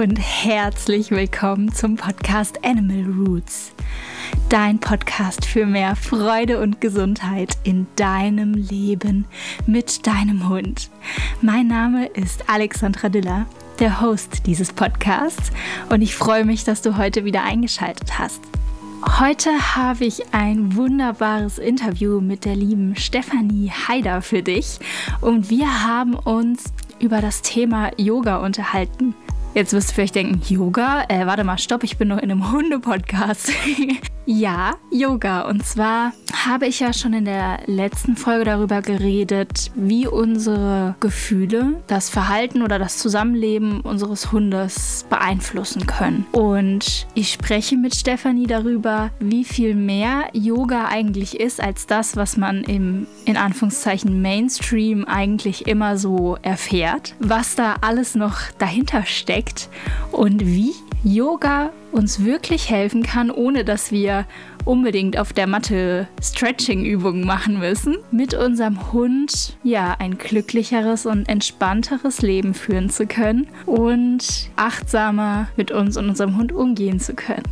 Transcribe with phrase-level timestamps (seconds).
[0.00, 3.74] und herzlich willkommen zum Podcast Animal Roots.
[4.48, 9.26] Dein Podcast für mehr Freude und Gesundheit in deinem Leben
[9.66, 10.88] mit deinem Hund.
[11.42, 13.44] Mein Name ist Alexandra Diller,
[13.78, 15.52] der Host dieses Podcasts
[15.90, 18.40] und ich freue mich, dass du heute wieder eingeschaltet hast.
[19.18, 24.78] Heute habe ich ein wunderbares Interview mit der lieben Stefanie Haider für dich
[25.20, 26.64] und wir haben uns
[27.00, 29.14] über das Thema Yoga unterhalten.
[29.52, 31.04] Jetzt wirst du vielleicht denken, Yoga?
[31.08, 33.50] Äh, warte mal, stopp, ich bin noch in einem Hunde-Podcast.
[34.26, 35.42] ja, Yoga.
[35.42, 36.12] Und zwar
[36.46, 42.62] habe ich ja schon in der letzten Folge darüber geredet, wie unsere Gefühle das Verhalten
[42.62, 46.26] oder das Zusammenleben unseres Hundes beeinflussen können.
[46.32, 52.36] Und ich spreche mit Stefanie darüber, wie viel mehr Yoga eigentlich ist als das, was
[52.36, 59.68] man im in Anführungszeichen Mainstream eigentlich immer so erfährt, was da alles noch dahinter steckt
[60.12, 60.74] und wie
[61.04, 64.26] Yoga uns wirklich helfen kann, ohne dass wir
[64.64, 72.22] unbedingt auf der Matte Stretching-Übungen machen müssen, mit unserem Hund ja ein glücklicheres und entspannteres
[72.22, 77.44] Leben führen zu können und achtsamer mit uns und unserem Hund umgehen zu können.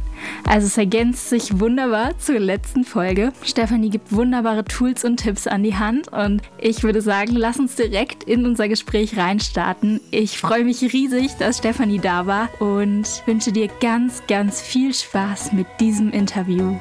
[0.45, 3.33] Also es ergänzt sich wunderbar zur letzten Folge.
[3.45, 7.77] Stefanie gibt wunderbare Tools und Tipps an die Hand und ich würde sagen, lass uns
[7.77, 10.01] direkt in unser Gespräch reinstarten.
[10.11, 15.53] Ich freue mich riesig, dass Stefanie da war und wünsche dir ganz, ganz viel Spaß
[15.53, 16.77] mit diesem Interview.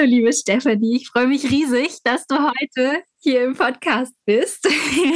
[0.00, 0.96] Hallo, liebe Stefanie.
[0.96, 4.66] Ich freue mich riesig, dass du heute hier im Podcast bist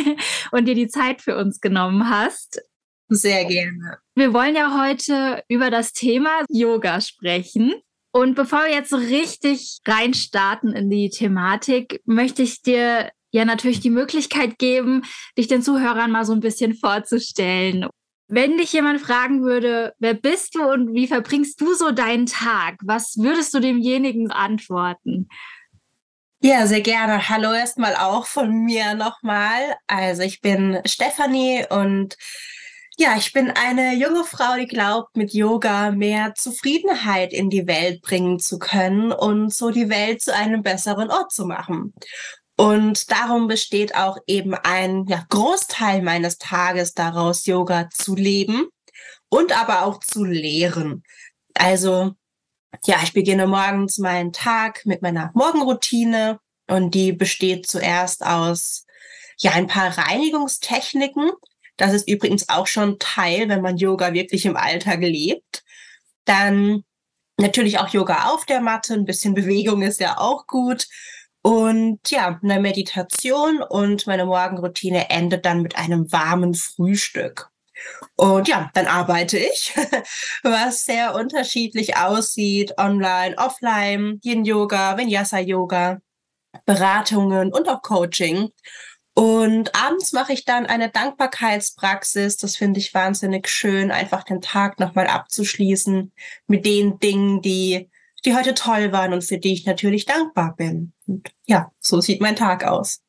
[0.52, 2.60] und dir die Zeit für uns genommen hast.
[3.08, 3.98] Sehr gerne.
[4.14, 7.72] Wir wollen ja heute über das Thema Yoga sprechen.
[8.12, 13.80] Und bevor wir jetzt so richtig reinstarten in die Thematik, möchte ich dir ja natürlich
[13.80, 15.02] die Möglichkeit geben,
[15.38, 17.86] dich den Zuhörern mal so ein bisschen vorzustellen.
[18.28, 22.76] Wenn dich jemand fragen würde, wer bist du und wie verbringst du so deinen Tag,
[22.82, 25.28] was würdest du demjenigen antworten?
[26.40, 27.28] Ja, sehr gerne.
[27.28, 29.76] Hallo erstmal auch von mir nochmal.
[29.86, 32.16] Also ich bin Stefanie und
[32.96, 38.02] ja, ich bin eine junge Frau, die glaubt, mit Yoga mehr Zufriedenheit in die Welt
[38.02, 41.92] bringen zu können und so die Welt zu einem besseren Ort zu machen.
[42.56, 48.68] Und darum besteht auch eben ein ja, Großteil meines Tages daraus, Yoga zu leben
[49.28, 51.02] und aber auch zu lehren.
[51.54, 52.12] Also,
[52.84, 56.38] ja, ich beginne morgens meinen Tag mit meiner Morgenroutine
[56.68, 58.86] und die besteht zuerst aus
[59.38, 61.30] ja ein paar Reinigungstechniken.
[61.76, 65.64] Das ist übrigens auch schon Teil, wenn man Yoga wirklich im Alltag lebt.
[66.24, 66.84] Dann
[67.36, 70.86] natürlich auch Yoga auf der Matte, ein bisschen Bewegung ist ja auch gut.
[71.46, 77.50] Und ja, eine Meditation und meine Morgenroutine endet dann mit einem warmen Frühstück.
[78.16, 79.74] Und ja, dann arbeite ich,
[80.42, 86.00] was sehr unterschiedlich aussieht, online, offline, Yin-Yoga, Vinyasa-Yoga,
[86.64, 88.48] Beratungen und auch Coaching.
[89.12, 92.38] Und abends mache ich dann eine Dankbarkeitspraxis.
[92.38, 96.10] Das finde ich wahnsinnig schön, einfach den Tag nochmal abzuschließen
[96.46, 97.90] mit den Dingen, die
[98.24, 100.93] die heute toll waren und für die ich natürlich dankbar bin.
[101.06, 103.00] Und ja, so sieht mein Tag aus.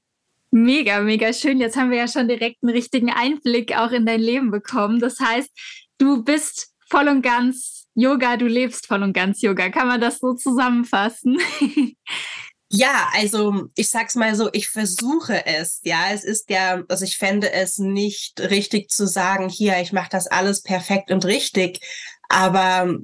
[0.51, 1.59] Mega, mega schön.
[1.59, 4.99] Jetzt haben wir ja schon direkt einen richtigen Einblick auch in dein Leben bekommen.
[4.99, 5.49] Das heißt,
[5.97, 9.69] du bist voll und ganz Yoga, du lebst voll und ganz Yoga.
[9.69, 11.39] Kann man das so zusammenfassen?
[12.69, 15.79] Ja, also ich sag's mal so, ich versuche es.
[15.83, 20.09] Ja, es ist ja, also ich fände es nicht richtig zu sagen, hier, ich mache
[20.09, 21.79] das alles perfekt und richtig.
[22.27, 22.97] Aber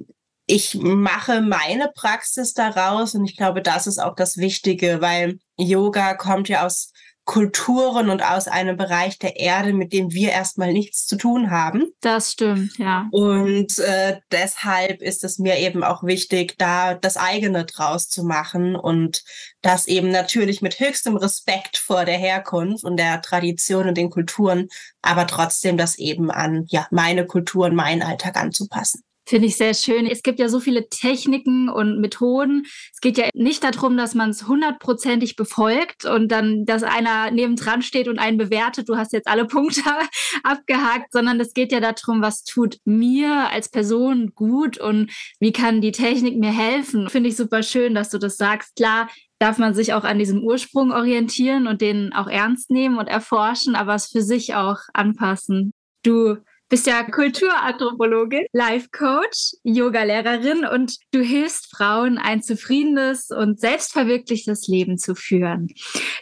[0.46, 6.14] ich mache meine Praxis daraus und ich glaube, das ist auch das Wichtige, weil Yoga
[6.14, 6.92] kommt ja aus
[7.24, 11.84] Kulturen und aus einem Bereich der Erde, mit dem wir erstmal nichts zu tun haben.
[12.00, 13.06] Das stimmt, ja.
[13.12, 18.74] Und äh, deshalb ist es mir eben auch wichtig, da das eigene draus zu machen
[18.74, 19.22] und
[19.60, 24.66] das eben natürlich mit höchstem Respekt vor der Herkunft und der Tradition und den Kulturen,
[25.00, 29.04] aber trotzdem das eben an ja meine Kultur und meinen Alltag anzupassen.
[29.24, 30.06] Finde ich sehr schön.
[30.06, 32.64] Es gibt ja so viele Techniken und Methoden.
[32.92, 37.82] Es geht ja nicht darum, dass man es hundertprozentig befolgt und dann, dass einer nebendran
[37.82, 39.82] steht und einen bewertet, du hast jetzt alle Punkte
[40.42, 45.80] abgehakt, sondern es geht ja darum, was tut mir als Person gut und wie kann
[45.80, 47.08] die Technik mir helfen.
[47.08, 48.74] Finde ich super schön, dass du das sagst.
[48.74, 49.08] Klar,
[49.38, 53.76] darf man sich auch an diesem Ursprung orientieren und den auch ernst nehmen und erforschen,
[53.76, 55.72] aber es für sich auch anpassen.
[56.02, 56.38] Du
[56.72, 64.96] bist ja Kulturanthropologin, Life Coach, Yoga-Lehrerin und du hilfst Frauen, ein zufriedenes und selbstverwirklichtes Leben
[64.96, 65.68] zu führen.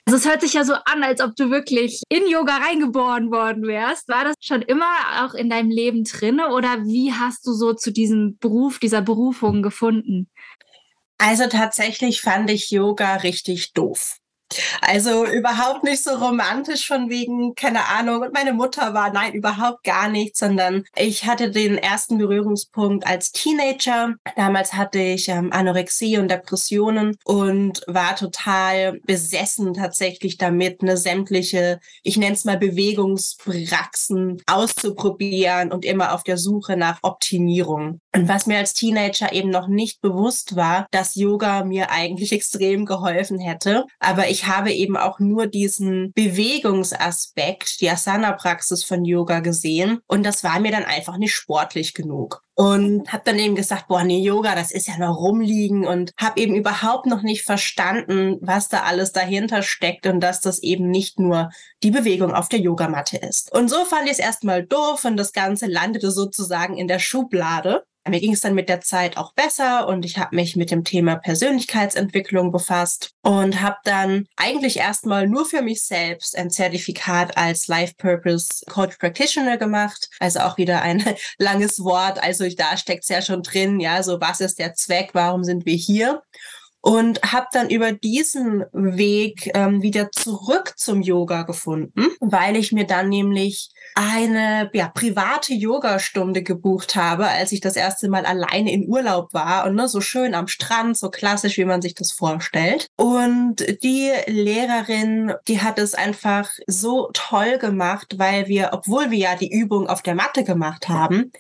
[0.07, 3.63] Also es hört sich ja so an, als ob du wirklich in Yoga reingeboren worden
[3.63, 4.09] wärst.
[4.09, 4.91] War das schon immer
[5.25, 9.63] auch in deinem Leben drin oder wie hast du so zu diesem Beruf, dieser Berufung
[9.63, 10.29] gefunden?
[11.19, 14.20] Also tatsächlich fand ich Yoga richtig doof.
[14.81, 19.85] Also überhaupt nicht so romantisch von wegen, keine Ahnung, und meine Mutter war, nein, überhaupt
[19.85, 24.15] gar nicht, sondern ich hatte den ersten Berührungspunkt als Teenager.
[24.37, 31.81] Damals hatte ich ähm, Anorexie und Depressionen und war total besessen tatsächlich damit, eine sämtliche,
[32.03, 38.01] ich nenne es mal Bewegungspraxen auszuprobieren und immer auf der Suche nach Optimierung.
[38.15, 42.87] Und was mir als Teenager eben noch nicht bewusst war, dass Yoga mir eigentlich extrem
[42.87, 43.87] geholfen hätte.
[43.99, 50.01] Aber ich habe eben auch nur diesen Bewegungsaspekt, die Asana-Praxis von Yoga gesehen.
[50.07, 52.43] Und das war mir dann einfach nicht sportlich genug.
[52.55, 56.41] Und habe dann eben gesagt, boah, nee, Yoga, das ist ja noch rumliegen und habe
[56.41, 61.19] eben überhaupt noch nicht verstanden, was da alles dahinter steckt und dass das eben nicht
[61.19, 61.49] nur
[61.83, 63.51] die Bewegung auf der Yogamatte ist.
[63.53, 67.85] Und so fand ich es erstmal doof und das Ganze landete sozusagen in der Schublade.
[68.09, 70.85] Mir ging es dann mit der Zeit auch besser und ich habe mich mit dem
[70.85, 77.67] Thema Persönlichkeitsentwicklung befasst und habe dann eigentlich erstmal nur für mich selbst ein Zertifikat als
[77.67, 80.09] Life Purpose Coach Practitioner gemacht.
[80.19, 81.05] Also auch wieder ein
[81.39, 82.23] langes Wort.
[82.23, 85.67] Also da steckt es ja schon drin, ja, so was ist der Zweck, warum sind
[85.67, 86.23] wir hier?
[86.83, 92.87] Und habe dann über diesen Weg ähm, wieder zurück zum Yoga gefunden, weil ich mir
[92.87, 98.89] dann nämlich eine ja, private Yogastunde gebucht habe, als ich das erste Mal alleine in
[98.89, 102.87] Urlaub war und ne, so schön am Strand, so klassisch, wie man sich das vorstellt.
[102.97, 109.35] Und die Lehrerin, die hat es einfach so toll gemacht, weil wir, obwohl wir ja
[109.37, 111.33] die Übung auf der Matte gemacht haben,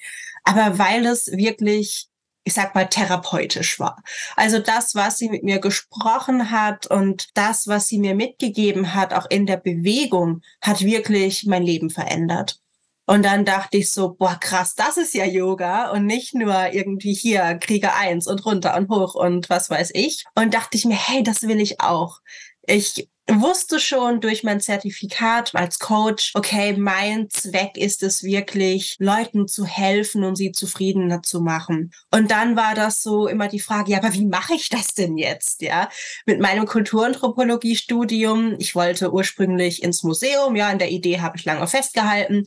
[0.45, 2.10] aber weil es wirklich
[2.50, 4.02] ich sag mal, therapeutisch war.
[4.35, 9.14] Also das, was sie mit mir gesprochen hat und das, was sie mir mitgegeben hat,
[9.14, 12.58] auch in der Bewegung, hat wirklich mein Leben verändert.
[13.06, 17.14] Und dann dachte ich so, boah, krass, das ist ja Yoga und nicht nur irgendwie
[17.14, 20.25] hier Krieger eins und runter und hoch und was weiß ich.
[20.35, 22.19] Und dachte ich mir, hey, das will ich auch.
[22.67, 23.08] Ich
[23.38, 29.65] wusste schon durch mein Zertifikat als Coach, okay, mein Zweck ist es wirklich, Leuten zu
[29.65, 31.93] helfen und sie zufriedener zu machen.
[32.11, 35.19] Und dann war das so immer die Frage, ja, aber wie mache ich das denn
[35.19, 35.62] jetzt?
[35.62, 35.88] Ja,
[36.27, 38.56] mit meinem Kulturanthropologie-Studium.
[38.59, 40.56] Ich wollte ursprünglich ins Museum.
[40.56, 42.47] Ja, in der Idee habe ich lange festgehalten.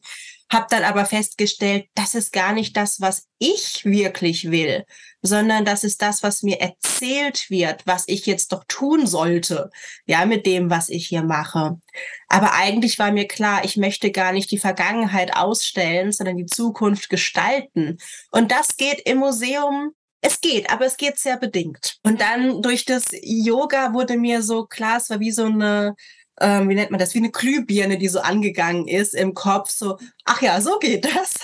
[0.53, 4.85] Habe dann aber festgestellt, das ist gar nicht das, was ich wirklich will,
[5.23, 9.71] sondern das ist das, was mir erzählt wird, was ich jetzt doch tun sollte,
[10.05, 11.79] ja, mit dem, was ich hier mache.
[12.27, 17.09] Aber eigentlich war mir klar, ich möchte gar nicht die Vergangenheit ausstellen, sondern die Zukunft
[17.09, 17.97] gestalten.
[18.29, 19.95] Und das geht im Museum
[20.25, 21.97] es geht, aber es geht sehr bedingt.
[22.01, 25.95] Und dann durch das Yoga wurde mir so klar, es war wie so eine
[26.41, 29.97] ähm, wie nennt man das, wie eine Glühbirne, die so angegangen ist im Kopf, so,
[30.25, 31.35] ach ja, so geht das.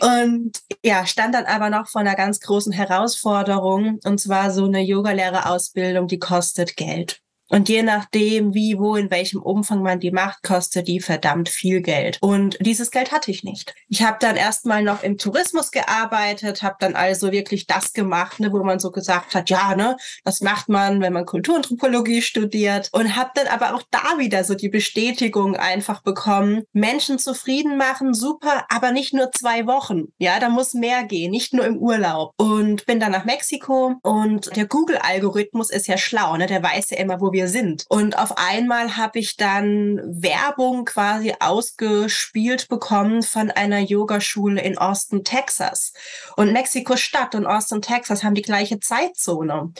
[0.00, 0.52] und
[0.84, 6.06] ja, stand dann aber noch vor einer ganz großen Herausforderung, und zwar so eine Yogalehrerausbildung,
[6.06, 7.20] die kostet Geld.
[7.48, 11.80] Und je nachdem, wie, wo, in welchem Umfang man die macht, kostet die verdammt viel
[11.80, 12.18] Geld.
[12.20, 13.74] Und dieses Geld hatte ich nicht.
[13.88, 18.52] Ich habe dann erstmal noch im Tourismus gearbeitet, habe dann also wirklich das gemacht, ne,
[18.52, 22.88] wo man so gesagt hat, ja, ne, das macht man, wenn man Kulturanthropologie studiert.
[22.92, 28.14] Und habe dann aber auch da wieder so die Bestätigung einfach bekommen, Menschen zufrieden machen,
[28.14, 30.04] super, aber nicht nur zwei Wochen.
[30.18, 32.32] Ja, da muss mehr gehen, nicht nur im Urlaub.
[32.36, 36.98] Und bin dann nach Mexiko und der Google-Algorithmus ist ja schlau, ne, der weiß ja
[36.98, 37.84] immer, wo wir wir sind.
[37.88, 45.22] Und auf einmal habe ich dann Werbung quasi ausgespielt bekommen von einer Yogaschule in Austin,
[45.22, 45.92] Texas.
[46.36, 49.72] Und Mexiko-Stadt und Austin, Texas haben die gleiche Zeitzone.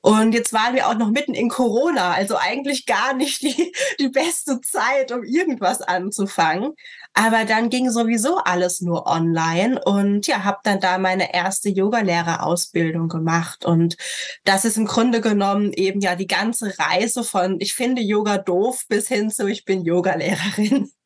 [0.00, 4.08] Und jetzt waren wir auch noch mitten in Corona, also eigentlich gar nicht die, die
[4.08, 6.72] beste Zeit, um irgendwas anzufangen.
[7.18, 13.08] Aber dann ging sowieso alles nur online und ja, habe dann da meine erste Yogalehrerausbildung
[13.08, 13.64] gemacht.
[13.64, 13.96] Und
[14.44, 18.82] das ist im Grunde genommen eben ja die ganze Reise von ich finde Yoga doof
[18.90, 20.90] bis hin zu ich bin Yogalehrerin.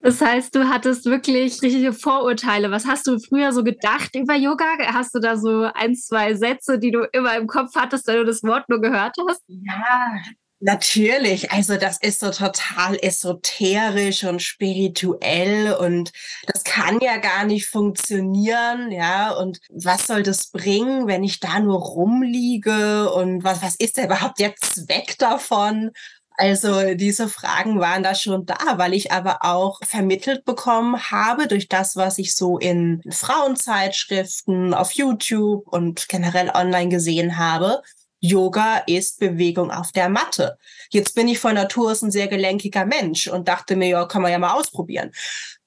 [0.00, 2.70] Das heißt, du hattest wirklich richtige Vorurteile.
[2.70, 4.66] Was hast du früher so gedacht über Yoga?
[4.92, 8.26] Hast du da so ein, zwei Sätze, die du immer im Kopf hattest, wenn du
[8.26, 9.42] das Wort nur gehört hast?
[9.46, 10.12] Ja,
[10.60, 16.10] Natürlich, also das ist so total esoterisch und spirituell und
[16.46, 19.32] das kann ja gar nicht funktionieren, ja.
[19.32, 24.06] Und was soll das bringen, wenn ich da nur rumliege und was, was ist denn
[24.06, 25.90] überhaupt der Zweck davon?
[26.36, 31.68] Also diese Fragen waren da schon da, weil ich aber auch vermittelt bekommen habe durch
[31.68, 37.82] das, was ich so in Frauenzeitschriften, auf YouTube und generell online gesehen habe,
[38.24, 40.56] Yoga ist Bewegung auf der Matte.
[40.88, 44.22] Jetzt bin ich von Natur aus ein sehr gelenkiger Mensch und dachte mir, ja, kann
[44.22, 45.12] man ja mal ausprobieren.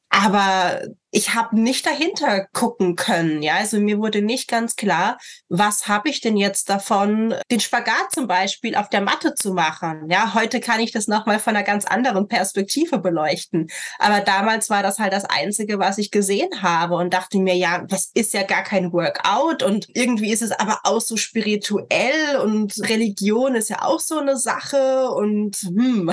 [0.10, 3.42] Aber ich habe nicht dahinter gucken können.
[3.42, 8.12] Ja, also mir wurde nicht ganz klar, was habe ich denn jetzt davon, den Spagat
[8.12, 10.10] zum Beispiel auf der Matte zu machen.
[10.10, 13.68] Ja, heute kann ich das nochmal von einer ganz anderen Perspektive beleuchten.
[14.00, 17.86] Aber damals war das halt das Einzige, was ich gesehen habe und dachte mir, ja,
[17.88, 22.74] das ist ja gar kein Workout und irgendwie ist es aber auch so spirituell und
[22.90, 26.12] Religion ist ja auch so eine Sache und hm,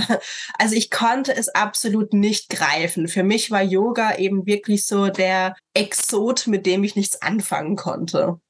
[0.58, 3.08] also ich konnte es absolut nicht greifen.
[3.08, 8.40] Für mich war Yoga eben wirklich so der Exot, mit dem ich nichts anfangen konnte.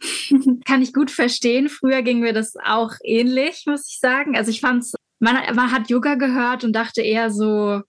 [0.64, 1.68] Kann ich gut verstehen.
[1.68, 4.36] Früher ging mir das auch ähnlich, muss ich sagen.
[4.36, 4.84] Also ich fand
[5.20, 7.82] man, man hat Yoga gehört und dachte eher so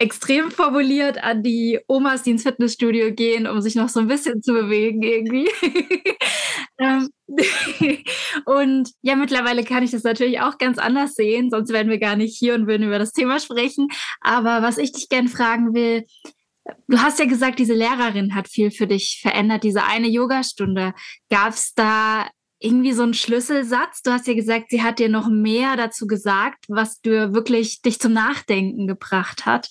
[0.00, 4.42] extrem formuliert an die Omas, die ins Fitnessstudio gehen, um sich noch so ein bisschen
[4.42, 5.48] zu bewegen irgendwie.
[6.80, 7.08] Ähm,
[8.44, 12.14] und ja, mittlerweile kann ich das natürlich auch ganz anders sehen, sonst wären wir gar
[12.14, 13.88] nicht hier und würden über das Thema sprechen.
[14.20, 16.04] Aber was ich dich gerne fragen will,
[16.86, 20.94] Du hast ja gesagt, diese Lehrerin hat viel für dich verändert, diese eine Yogastunde.
[21.30, 24.02] Gab es da irgendwie so einen Schlüsselsatz?
[24.02, 27.98] Du hast ja gesagt, sie hat dir noch mehr dazu gesagt, was du wirklich dich
[27.98, 29.68] zum Nachdenken gebracht hat.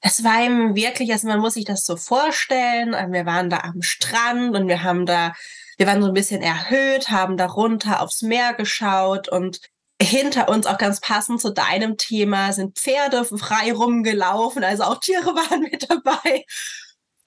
[0.00, 2.92] Es war eben wirklich, also man muss sich das so vorstellen.
[3.12, 5.32] Wir waren da am Strand und wir haben da,
[5.78, 9.60] wir waren so ein bisschen erhöht, haben da runter aufs Meer geschaut und
[10.02, 15.26] hinter uns auch ganz passend zu deinem Thema sind Pferde frei rumgelaufen, also auch Tiere
[15.34, 16.44] waren mit dabei.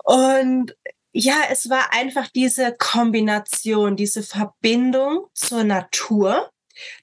[0.03, 0.75] Und
[1.13, 6.51] ja, es war einfach diese Kombination, diese Verbindung zur Natur.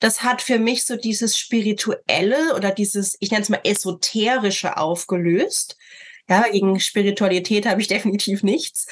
[0.01, 5.77] Das hat für mich so dieses Spirituelle oder dieses, ich nenne es mal Esoterische aufgelöst.
[6.29, 8.87] Ja, gegen Spiritualität habe ich definitiv nichts.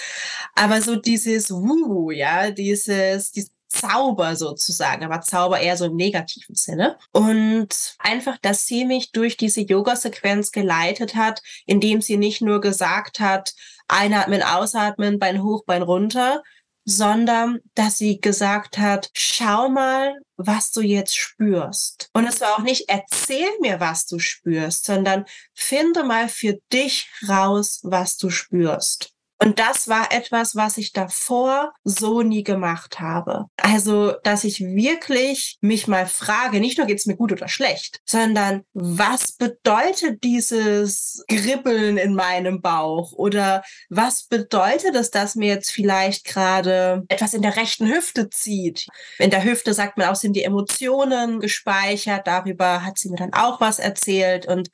[0.55, 6.55] Aber so dieses Wuhu, ja, dieses, dieses Zauber sozusagen, aber Zauber eher so im negativen
[6.55, 6.99] Sinne.
[7.13, 13.19] Und einfach, dass sie mich durch diese Yoga-Sequenz geleitet hat, indem sie nicht nur gesagt
[13.19, 13.55] hat,
[13.89, 16.43] einatmen, ausatmen, Bein hoch, Bein runter,
[16.85, 22.11] sondern dass sie gesagt hat, schau mal, was du jetzt spürst.
[22.13, 25.25] Und es war auch nicht, erzähl mir, was du spürst, sondern
[25.55, 29.13] finde mal für dich raus, was du spürst.
[29.43, 33.47] Und das war etwas, was ich davor so nie gemacht habe.
[33.57, 38.63] Also, dass ich wirklich mich mal frage, nicht nur geht's mir gut oder schlecht, sondern
[38.73, 43.13] was bedeutet dieses Gribbeln in meinem Bauch?
[43.15, 48.87] Oder was bedeutet es, dass mir jetzt vielleicht gerade etwas in der rechten Hüfte zieht?
[49.19, 52.29] In der Hüfte sagt man auch, sind die Emotionen gespeichert.
[52.29, 54.69] Darüber hat sie mir dann auch was erzählt und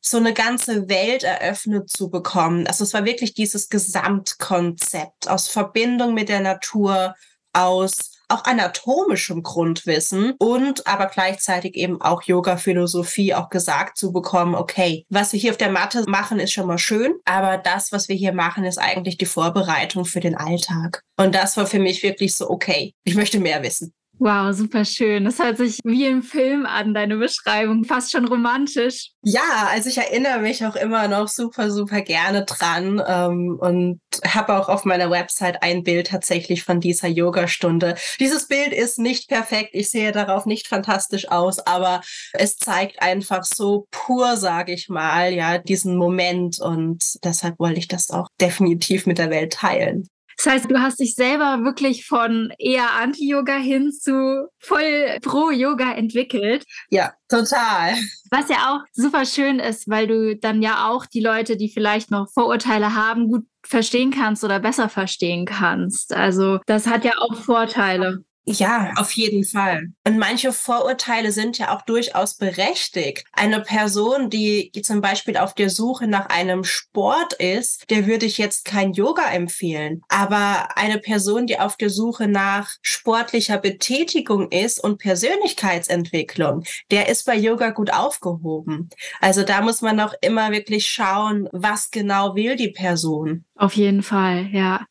[0.00, 2.66] so eine ganze Welt eröffnet zu bekommen.
[2.66, 7.14] Also es war wirklich dieses Gesamt Gesamtkonzept aus Verbindung mit der Natur,
[7.52, 15.04] aus auch anatomischem Grundwissen und aber gleichzeitig eben auch Yoga-Philosophie auch gesagt zu bekommen, okay,
[15.10, 18.16] was wir hier auf der Matte machen, ist schon mal schön, aber das, was wir
[18.16, 21.02] hier machen, ist eigentlich die Vorbereitung für den Alltag.
[21.18, 23.92] Und das war für mich wirklich so, okay, ich möchte mehr wissen.
[24.18, 25.24] Wow, super schön.
[25.24, 29.10] Das hört sich wie im Film an, deine Beschreibung, fast schon romantisch.
[29.22, 34.56] Ja, also ich erinnere mich auch immer noch super, super gerne dran ähm, und habe
[34.56, 37.96] auch auf meiner Website ein Bild tatsächlich von dieser Yoga-Stunde.
[38.20, 42.00] Dieses Bild ist nicht perfekt, ich sehe darauf nicht fantastisch aus, aber
[42.34, 47.88] es zeigt einfach so pur, sage ich mal, ja, diesen Moment und deshalb wollte ich
[47.88, 50.08] das auch definitiv mit der Welt teilen.
[50.36, 56.64] Das heißt, du hast dich selber wirklich von eher Anti-Yoga hin zu voll Pro-Yoga entwickelt.
[56.90, 57.94] Ja, total.
[58.30, 62.10] Was ja auch super schön ist, weil du dann ja auch die Leute, die vielleicht
[62.10, 66.12] noch Vorurteile haben, gut verstehen kannst oder besser verstehen kannst.
[66.12, 68.24] Also das hat ja auch Vorteile.
[68.46, 69.88] Ja, auf jeden Fall.
[70.06, 73.24] Und manche Vorurteile sind ja auch durchaus berechtigt.
[73.32, 78.36] Eine Person, die zum Beispiel auf der Suche nach einem Sport ist, der würde ich
[78.36, 80.02] jetzt kein Yoga empfehlen.
[80.08, 87.24] Aber eine Person, die auf der Suche nach sportlicher Betätigung ist und Persönlichkeitsentwicklung, der ist
[87.24, 88.90] bei Yoga gut aufgehoben.
[89.20, 93.46] Also da muss man auch immer wirklich schauen, was genau will die Person.
[93.56, 94.84] Auf jeden Fall, ja.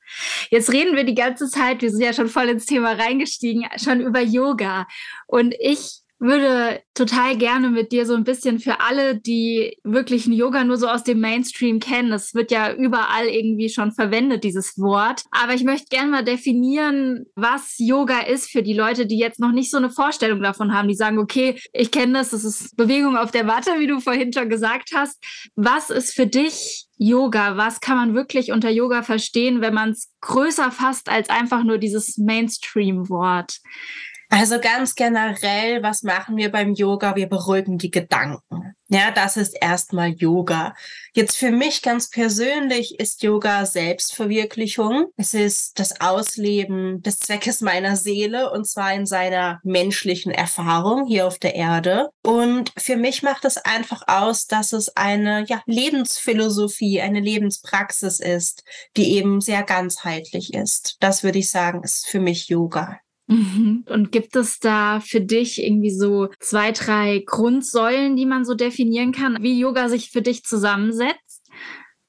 [0.49, 3.99] Jetzt reden wir die ganze Zeit, wir sind ja schon voll ins Thema reingestiegen, schon
[3.99, 4.87] über Yoga.
[5.27, 10.31] Und ich würde total gerne mit dir so ein bisschen für alle, die wirklich ein
[10.31, 14.77] Yoga nur so aus dem Mainstream kennen, das wird ja überall irgendwie schon verwendet, dieses
[14.77, 15.23] Wort.
[15.31, 19.51] Aber ich möchte gerne mal definieren, was Yoga ist für die Leute, die jetzt noch
[19.51, 23.17] nicht so eine Vorstellung davon haben, die sagen, okay, ich kenne das, das ist Bewegung
[23.17, 25.21] auf der Matte, wie du vorhin schon gesagt hast.
[25.55, 27.57] Was ist für dich Yoga?
[27.57, 31.77] Was kann man wirklich unter Yoga verstehen, wenn man es größer fasst als einfach nur
[31.77, 33.59] dieses Mainstream-Wort?
[34.29, 37.15] Also ganz generell, was machen wir beim Yoga?
[37.15, 38.75] Wir beruhigen die Gedanken.
[38.93, 40.75] Ja, das ist erstmal Yoga.
[41.15, 45.07] Jetzt für mich ganz persönlich ist Yoga Selbstverwirklichung.
[45.17, 51.25] Es ist das Ausleben des Zweckes meiner Seele und zwar in seiner menschlichen Erfahrung hier
[51.25, 52.09] auf der Erde.
[52.21, 58.63] Und für mich macht es einfach aus, dass es eine ja, Lebensphilosophie, eine Lebenspraxis ist,
[58.95, 60.97] die eben sehr ganzheitlich ist.
[60.99, 62.99] Das würde ich sagen, ist für mich Yoga.
[63.27, 63.85] Mhm.
[63.89, 69.11] Und gibt es da für dich irgendwie so zwei, drei Grundsäulen, die man so definieren
[69.11, 71.32] kann, wie Yoga sich für dich zusammensetzt?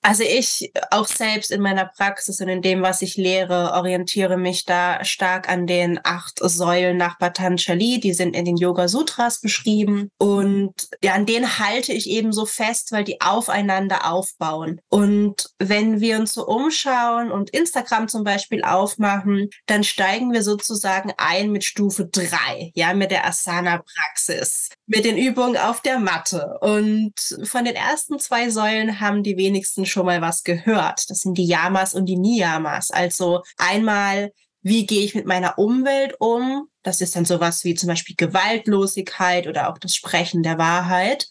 [0.06, 4.66] Also ich auch selbst in meiner Praxis und in dem, was ich lehre, orientiere mich
[4.66, 8.00] da stark an den acht Säulen nach Patanjali.
[8.00, 10.11] Die sind in den Yoga Sutras beschrieben.
[10.18, 14.78] Und ja, an denen halte ich eben so fest, weil die aufeinander aufbauen.
[14.90, 21.14] Und wenn wir uns so umschauen und Instagram zum Beispiel aufmachen, dann steigen wir sozusagen
[21.16, 26.59] ein mit Stufe drei, ja, mit der Asana-Praxis mit den Übungen auf der Matte.
[26.61, 27.14] Und
[27.45, 31.09] von den ersten zwei Säulen haben die wenigsten schon mal was gehört.
[31.09, 32.91] Das sind die Yamas und die Niyamas.
[32.91, 36.69] Also einmal, wie gehe ich mit meiner Umwelt um?
[36.83, 41.29] Das ist dann sowas wie zum Beispiel Gewaltlosigkeit oder auch das Sprechen der Wahrheit.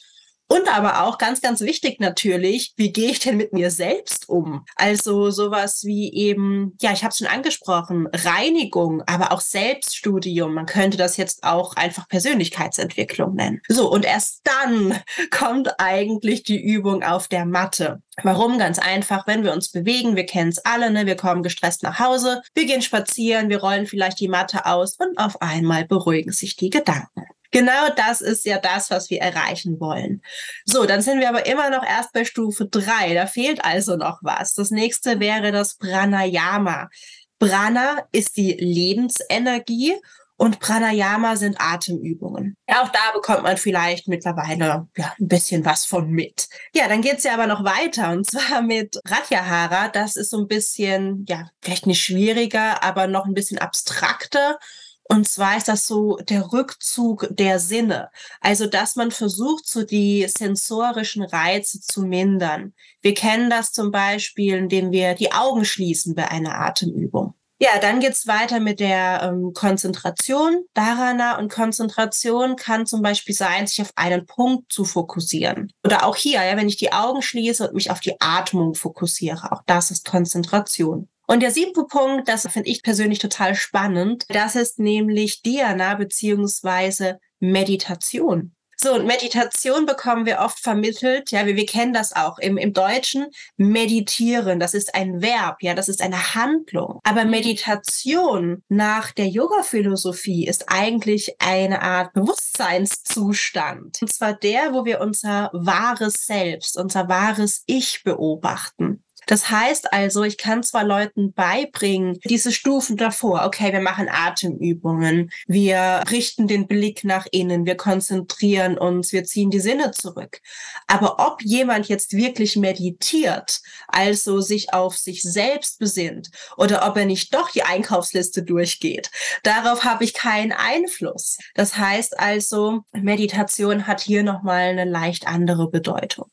[0.49, 4.65] Und aber auch ganz, ganz wichtig natürlich, wie gehe ich denn mit mir selbst um?
[4.75, 10.53] Also sowas wie eben, ja, ich habe es schon angesprochen, Reinigung, aber auch Selbststudium.
[10.53, 13.61] Man könnte das jetzt auch einfach Persönlichkeitsentwicklung nennen.
[13.67, 14.99] So, und erst dann
[15.31, 18.01] kommt eigentlich die Übung auf der Matte.
[18.21, 18.59] Warum?
[18.59, 21.07] Ganz einfach, wenn wir uns bewegen, wir kennen es alle, ne?
[21.07, 25.17] wir kommen gestresst nach Hause, wir gehen spazieren, wir rollen vielleicht die Matte aus und
[25.17, 27.23] auf einmal beruhigen sich die Gedanken.
[27.53, 30.23] Genau das ist ja das, was wir erreichen wollen.
[30.65, 33.13] So, dann sind wir aber immer noch erst bei Stufe drei.
[33.13, 34.55] Da fehlt also noch was.
[34.55, 36.89] Das nächste wäre das Pranayama.
[37.37, 39.93] Prana ist die Lebensenergie
[40.35, 42.57] und Pranayama sind Atemübungen.
[42.67, 46.49] Ja, auch da bekommt man vielleicht mittlerweile ja, ein bisschen was von mit.
[46.73, 49.89] Ja, dann geht's ja aber noch weiter und zwar mit Ratyahara.
[49.89, 54.57] Das ist so ein bisschen, ja, vielleicht nicht schwieriger, aber noch ein bisschen abstrakter.
[55.05, 58.09] Und zwar ist das so der Rückzug der Sinne.
[58.39, 62.73] Also, dass man versucht, so die sensorischen Reize zu mindern.
[63.01, 67.35] Wir kennen das zum Beispiel, indem wir die Augen schließen bei einer Atemübung.
[67.63, 70.65] Ja, dann geht's weiter mit der ähm, Konzentration.
[70.73, 75.71] Dharana und Konzentration kann zum Beispiel sein, sich auf einen Punkt zu fokussieren.
[75.85, 79.51] Oder auch hier, ja, wenn ich die Augen schließe und mich auf die Atmung fokussiere.
[79.51, 81.07] Auch das ist Konzentration.
[81.27, 87.19] Und der siebte Punkt, das finde ich persönlich total spannend, das ist nämlich Dhyana beziehungsweise
[87.39, 88.55] Meditation.
[88.83, 92.73] So, und Meditation bekommen wir oft vermittelt, ja, wir, wir kennen das auch im, im
[92.73, 96.99] Deutschen, meditieren, das ist ein Verb, ja, das ist eine Handlung.
[97.03, 103.99] Aber Meditation nach der Yoga-Philosophie ist eigentlich eine Art Bewusstseinszustand.
[104.01, 109.02] Und zwar der, wo wir unser wahres Selbst, unser wahres Ich beobachten.
[109.27, 115.31] Das heißt also, ich kann zwar Leuten beibringen, diese Stufen davor, okay, wir machen Atemübungen,
[115.47, 120.39] wir richten den Blick nach innen, wir konzentrieren uns, wir ziehen die Sinne zurück.
[120.87, 127.05] Aber ob jemand jetzt wirklich meditiert, also sich auf sich selbst besinnt oder ob er
[127.05, 129.09] nicht doch die Einkaufsliste durchgeht,
[129.43, 131.37] darauf habe ich keinen Einfluss.
[131.55, 136.29] Das heißt also, Meditation hat hier nochmal eine leicht andere Bedeutung.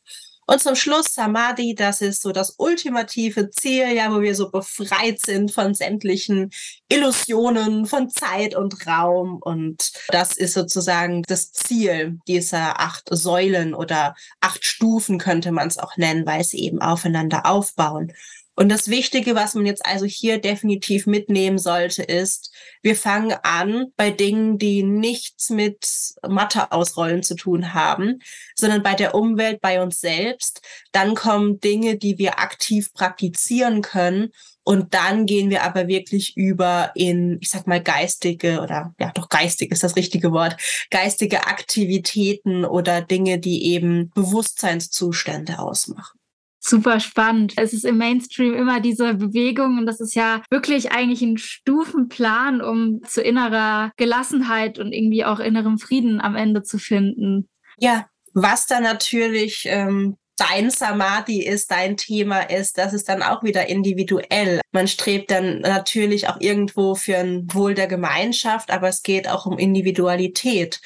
[0.50, 5.20] Und zum Schluss Samadhi, das ist so das ultimative Ziel, ja, wo wir so befreit
[5.20, 6.50] sind von sämtlichen
[6.88, 9.38] Illusionen von Zeit und Raum.
[9.40, 15.78] Und das ist sozusagen das Ziel dieser acht Säulen oder acht Stufen könnte man es
[15.78, 18.12] auch nennen, weil sie eben aufeinander aufbauen.
[18.60, 23.86] Und das Wichtige, was man jetzt also hier definitiv mitnehmen sollte, ist, wir fangen an
[23.96, 25.88] bei Dingen, die nichts mit
[26.28, 28.18] Mathe ausrollen zu tun haben,
[28.54, 30.60] sondern bei der Umwelt, bei uns selbst.
[30.92, 34.28] Dann kommen Dinge, die wir aktiv praktizieren können.
[34.62, 39.30] Und dann gehen wir aber wirklich über in, ich sag mal, geistige oder ja, doch
[39.30, 40.58] geistig ist das richtige Wort,
[40.90, 46.19] geistige Aktivitäten oder Dinge, die eben Bewusstseinszustände ausmachen.
[46.62, 47.54] Super spannend.
[47.56, 52.60] Es ist im Mainstream immer diese Bewegung und das ist ja wirklich eigentlich ein Stufenplan,
[52.60, 57.48] um zu innerer Gelassenheit und irgendwie auch innerem Frieden am Ende zu finden.
[57.78, 63.42] Ja, was da natürlich ähm, dein Samadhi ist, dein Thema ist, das ist dann auch
[63.42, 64.60] wieder individuell.
[64.72, 69.46] Man strebt dann natürlich auch irgendwo für ein Wohl der Gemeinschaft, aber es geht auch
[69.46, 70.80] um Individualität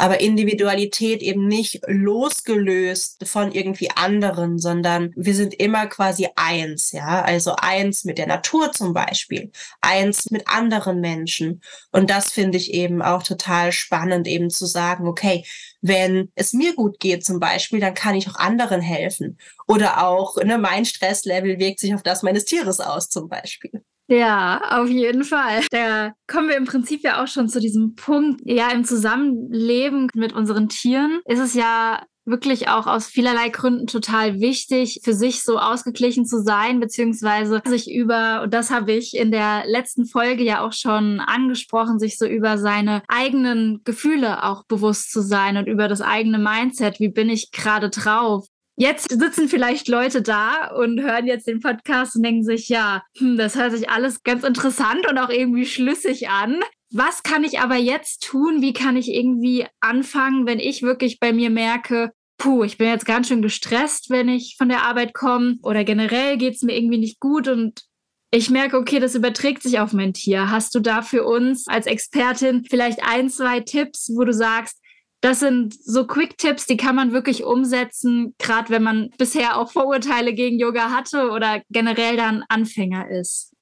[0.00, 7.22] aber Individualität eben nicht losgelöst von irgendwie anderen, sondern wir sind immer quasi eins, ja,
[7.22, 11.60] also eins mit der Natur zum Beispiel, eins mit anderen Menschen.
[11.92, 15.44] Und das finde ich eben auch total spannend, eben zu sagen, okay,
[15.82, 19.38] wenn es mir gut geht zum Beispiel, dann kann ich auch anderen helfen.
[19.66, 23.82] Oder auch, ne, mein Stresslevel wirkt sich auf das meines Tieres aus zum Beispiel.
[24.10, 25.62] Ja, auf jeden Fall.
[25.70, 28.40] Da kommen wir im Prinzip ja auch schon zu diesem Punkt.
[28.44, 34.40] Ja, im Zusammenleben mit unseren Tieren ist es ja wirklich auch aus vielerlei Gründen total
[34.40, 39.30] wichtig, für sich so ausgeglichen zu sein, beziehungsweise sich über, und das habe ich in
[39.30, 45.12] der letzten Folge ja auch schon angesprochen, sich so über seine eigenen Gefühle auch bewusst
[45.12, 47.00] zu sein und über das eigene Mindset.
[47.00, 48.46] Wie bin ich gerade drauf?
[48.76, 53.36] Jetzt sitzen vielleicht Leute da und hören jetzt den Podcast und denken sich, ja, hm,
[53.36, 56.60] das hört sich alles ganz interessant und auch irgendwie schlüssig an.
[56.90, 58.62] Was kann ich aber jetzt tun?
[58.62, 63.04] Wie kann ich irgendwie anfangen, wenn ich wirklich bei mir merke, puh, ich bin jetzt
[63.04, 66.98] ganz schön gestresst, wenn ich von der Arbeit komme oder generell geht es mir irgendwie
[66.98, 67.84] nicht gut und
[68.32, 70.50] ich merke, okay, das überträgt sich auf mein Tier.
[70.50, 74.78] Hast du da für uns als Expertin vielleicht ein, zwei Tipps, wo du sagst,
[75.20, 80.32] das sind so Quick-Tipps, die kann man wirklich umsetzen, gerade wenn man bisher auch Vorurteile
[80.32, 83.52] gegen Yoga hatte oder generell dann Anfänger ist.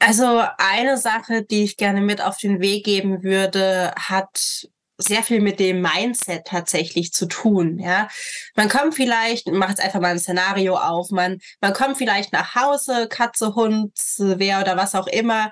[0.00, 4.68] Also eine Sache, die ich gerne mit auf den Weg geben würde, hat
[5.00, 7.78] sehr viel mit dem Mindset tatsächlich zu tun.
[7.78, 8.08] Ja,
[8.56, 12.54] man kommt vielleicht, macht jetzt einfach mal ein Szenario auf, man man kommt vielleicht nach
[12.54, 15.50] Hause, Katze, Hund, wer oder was auch immer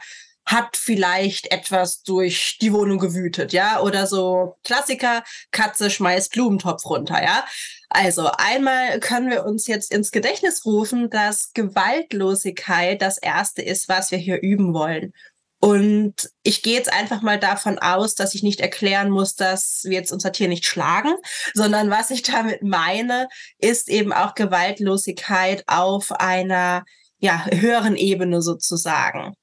[0.49, 7.23] hat vielleicht etwas durch die Wohnung gewütet, ja, oder so Klassiker, Katze schmeißt Blumentopf runter,
[7.23, 7.45] ja.
[7.91, 14.11] Also einmal können wir uns jetzt ins Gedächtnis rufen, dass Gewaltlosigkeit das erste ist, was
[14.11, 15.13] wir hier üben wollen.
[15.61, 19.95] Und ich gehe jetzt einfach mal davon aus, dass ich nicht erklären muss, dass wir
[19.95, 21.15] jetzt unser Tier nicht schlagen,
[21.55, 26.85] sondern was ich damit meine, ist eben auch Gewaltlosigkeit auf einer
[27.19, 29.35] ja, höheren Ebene sozusagen.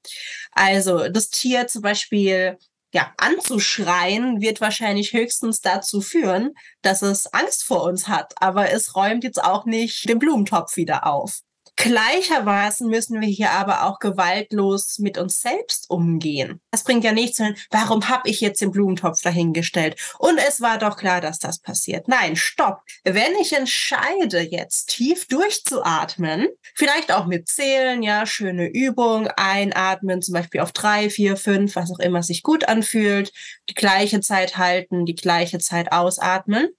[0.52, 2.56] Also das Tier zum Beispiel
[2.94, 8.32] ja, anzuschreien, wird wahrscheinlich höchstens dazu führen, dass es Angst vor uns hat.
[8.40, 11.40] Aber es räumt jetzt auch nicht den Blumentopf wieder auf.
[11.76, 16.60] Gleichermaßen müssen wir hier aber auch gewaltlos mit uns selbst umgehen.
[16.70, 19.96] Das bringt ja nichts, warum habe ich jetzt den Blumentopf dahingestellt?
[20.18, 22.08] Und es war doch klar, dass das passiert.
[22.08, 22.80] Nein, stopp.
[23.04, 30.32] Wenn ich entscheide, jetzt tief durchzuatmen, vielleicht auch mit Zählen, ja, schöne Übung, einatmen, zum
[30.32, 33.32] Beispiel auf drei, vier, fünf, was auch immer sich gut anfühlt,
[33.68, 36.70] die gleiche Zeit halten, die gleiche Zeit ausatmen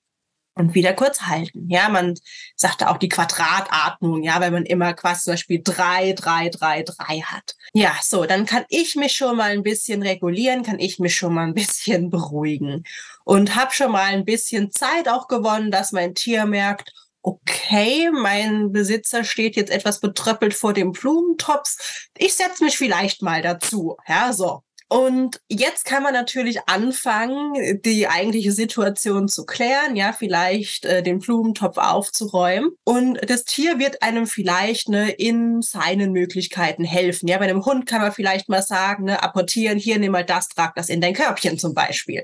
[0.57, 1.69] und wieder kurz halten.
[1.69, 2.15] Ja, man
[2.55, 7.19] sagte auch die Quadratatmung, ja, weil man immer quasi zum Beispiel drei, drei, drei, drei
[7.21, 7.55] hat.
[7.73, 11.33] Ja, so, dann kann ich mich schon mal ein bisschen regulieren, kann ich mich schon
[11.33, 12.83] mal ein bisschen beruhigen
[13.23, 16.91] und habe schon mal ein bisschen Zeit auch gewonnen, dass mein Tier merkt,
[17.21, 22.07] okay, mein Besitzer steht jetzt etwas betröppelt vor dem Blumentopf.
[22.17, 23.97] Ich setze mich vielleicht mal dazu.
[24.07, 24.63] Ja, so.
[24.89, 31.19] Und jetzt kann man natürlich anfangen, die eigentliche Situation zu klären, ja, vielleicht äh, den
[31.19, 32.71] Blumentopf aufzuräumen.
[32.85, 37.27] Und das Tier wird einem vielleicht ne, in seinen Möglichkeiten helfen.
[37.27, 40.47] Ja, bei einem Hund kann man vielleicht mal sagen, ne, apportieren, hier nimm mal das,
[40.47, 42.23] trag das in dein Körbchen zum Beispiel.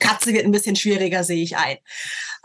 [0.00, 1.76] Katze wird ein bisschen schwieriger, sehe ich ein.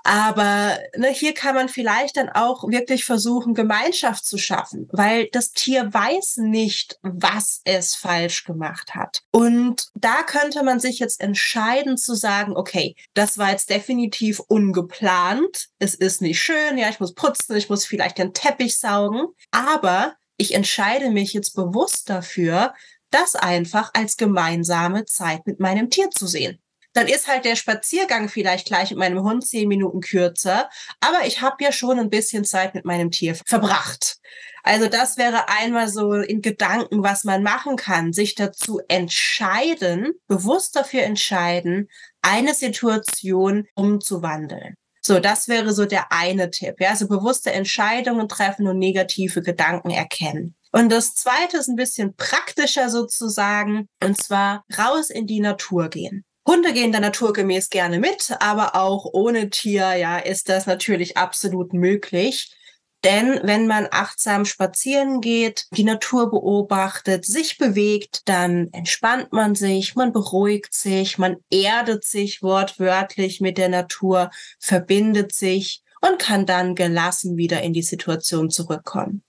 [0.06, 5.52] Aber ne, hier kann man vielleicht dann auch wirklich versuchen, Gemeinschaft zu schaffen, weil das
[5.52, 9.24] Tier weiß nicht, was es falsch gemacht hat.
[9.32, 15.70] Und da könnte man sich jetzt entscheiden zu sagen, okay, das war jetzt definitiv ungeplant.
[15.80, 16.78] Es ist nicht schön.
[16.78, 19.30] Ja, ich muss putzen, ich muss vielleicht den Teppich saugen.
[19.50, 22.76] Aber ich entscheide mich jetzt bewusst dafür,
[23.10, 26.60] das einfach als gemeinsame Zeit mit meinem Tier zu sehen.
[26.96, 30.70] Dann ist halt der Spaziergang vielleicht gleich mit meinem Hund zehn Minuten kürzer,
[31.02, 34.18] aber ich habe ja schon ein bisschen Zeit mit meinem Tier verbracht.
[34.64, 40.76] Also das wäre einmal so in Gedanken, was man machen kann, sich dazu entscheiden, bewusst
[40.76, 41.90] dafür entscheiden,
[42.22, 44.76] eine Situation umzuwandeln.
[45.02, 46.78] So, das wäre so der eine Tipp.
[46.80, 50.56] Ja, also bewusste Entscheidungen treffen und negative Gedanken erkennen.
[50.72, 56.26] Und das zweite ist ein bisschen praktischer sozusagen, und zwar raus in die Natur gehen.
[56.48, 61.74] Hunde gehen da naturgemäß gerne mit, aber auch ohne Tier, ja, ist das natürlich absolut
[61.74, 62.56] möglich.
[63.04, 69.96] Denn wenn man achtsam spazieren geht, die Natur beobachtet, sich bewegt, dann entspannt man sich,
[69.96, 76.76] man beruhigt sich, man erdet sich wortwörtlich mit der Natur, verbindet sich und kann dann
[76.76, 79.24] gelassen wieder in die Situation zurückkommen.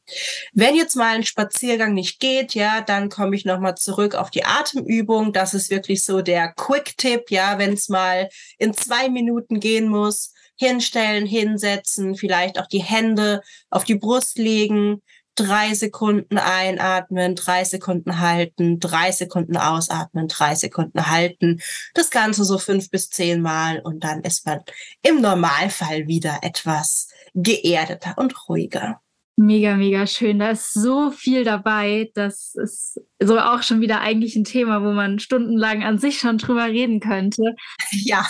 [0.53, 4.45] Wenn jetzt mal ein Spaziergang nicht geht, ja, dann komme ich nochmal zurück auf die
[4.45, 5.33] Atemübung.
[5.33, 10.33] Das ist wirklich so der Quick-Tipp, ja, wenn es mal in zwei Minuten gehen muss
[10.59, 15.03] hinstellen, hinsetzen, vielleicht auch die Hände auf die Brust legen,
[15.37, 21.61] drei Sekunden einatmen, drei Sekunden halten, drei Sekunden ausatmen, drei Sekunden halten.
[21.95, 24.61] Das Ganze so fünf bis zehn Mal und dann ist man
[25.03, 29.01] im Normalfall wieder etwas geerdeter und ruhiger.
[29.39, 30.39] Mega, mega schön.
[30.39, 32.11] Da ist so viel dabei.
[32.15, 36.39] Das ist so auch schon wieder eigentlich ein Thema, wo man stundenlang an sich schon
[36.39, 37.43] drüber reden könnte.
[37.91, 38.27] Ja.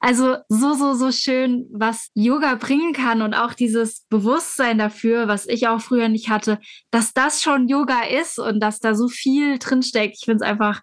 [0.00, 5.46] Also so, so, so schön, was Yoga bringen kann und auch dieses Bewusstsein dafür, was
[5.46, 6.58] ich auch früher nicht hatte,
[6.90, 10.16] dass das schon Yoga ist und dass da so viel drinsteckt.
[10.18, 10.82] Ich finde es einfach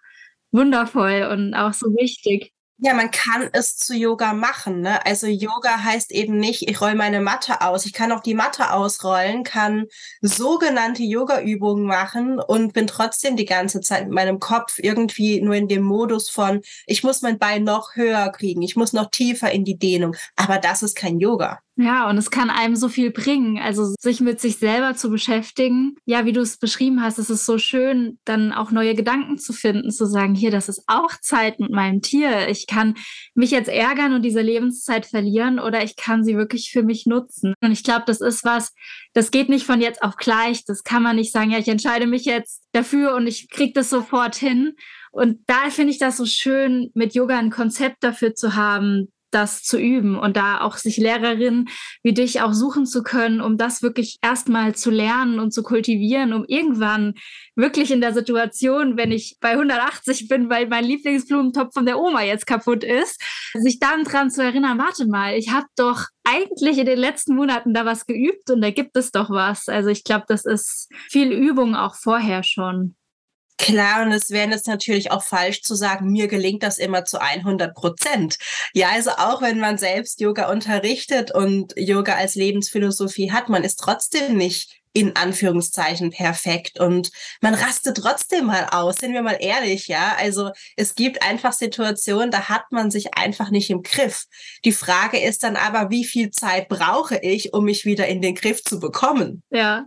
[0.52, 2.52] wundervoll und auch so wichtig.
[2.78, 4.82] Ja, man kann es zu Yoga machen.
[4.82, 5.04] Ne?
[5.06, 7.86] Also Yoga heißt eben nicht, ich roll meine Matte aus.
[7.86, 9.86] Ich kann auch die Matte ausrollen, kann
[10.20, 15.68] sogenannte Yoga-Übungen machen und bin trotzdem die ganze Zeit mit meinem Kopf irgendwie nur in
[15.68, 19.64] dem Modus von, ich muss mein Bein noch höher kriegen, ich muss noch tiefer in
[19.64, 20.14] die Dehnung.
[20.36, 21.60] Aber das ist kein Yoga.
[21.78, 23.58] Ja, und es kann einem so viel bringen.
[23.58, 25.96] Also sich mit sich selber zu beschäftigen.
[26.06, 29.52] Ja, wie du es beschrieben hast, es ist so schön, dann auch neue Gedanken zu
[29.52, 32.48] finden, zu sagen, hier, das ist auch Zeit mit meinem Tier.
[32.48, 32.94] Ich kann
[33.34, 37.52] mich jetzt ärgern und diese Lebenszeit verlieren oder ich kann sie wirklich für mich nutzen.
[37.60, 38.72] Und ich glaube, das ist was,
[39.12, 40.64] das geht nicht von jetzt auf gleich.
[40.64, 43.90] Das kann man nicht sagen, ja, ich entscheide mich jetzt dafür und ich kriege das
[43.90, 44.72] sofort hin.
[45.12, 49.62] Und da finde ich das so schön, mit Yoga ein Konzept dafür zu haben, das
[49.62, 51.68] zu üben und da auch sich Lehrerinnen
[52.02, 56.32] wie dich auch suchen zu können, um das wirklich erstmal zu lernen und zu kultivieren,
[56.32, 57.14] um irgendwann
[57.54, 62.22] wirklich in der Situation, wenn ich bei 180 bin, weil mein Lieblingsblumentopf von der Oma
[62.22, 63.22] jetzt kaputt ist,
[63.54, 67.74] sich dann dran zu erinnern, warte mal, ich habe doch eigentlich in den letzten Monaten
[67.74, 69.68] da was geübt und da gibt es doch was.
[69.68, 72.96] Also ich glaube, das ist viel Übung auch vorher schon.
[73.58, 77.20] Klar, und es wäre jetzt natürlich auch falsch zu sagen, mir gelingt das immer zu
[77.20, 78.36] 100 Prozent.
[78.74, 83.76] Ja, also auch wenn man selbst Yoga unterrichtet und Yoga als Lebensphilosophie hat, man ist
[83.76, 87.10] trotzdem nicht in Anführungszeichen perfekt und
[87.42, 90.16] man rastet trotzdem mal aus, sind wir mal ehrlich, ja.
[90.18, 94.24] Also es gibt einfach Situationen, da hat man sich einfach nicht im Griff.
[94.64, 98.34] Die Frage ist dann aber, wie viel Zeit brauche ich, um mich wieder in den
[98.34, 99.42] Griff zu bekommen?
[99.50, 99.84] Ja,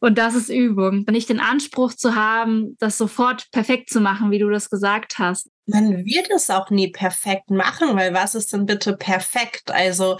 [0.00, 1.04] und das ist Übung.
[1.10, 5.50] Nicht den Anspruch zu haben, das sofort perfekt zu machen, wie du das gesagt hast.
[5.66, 9.70] Man wird es auch nie perfekt machen, weil was ist denn bitte perfekt?
[9.70, 10.18] Also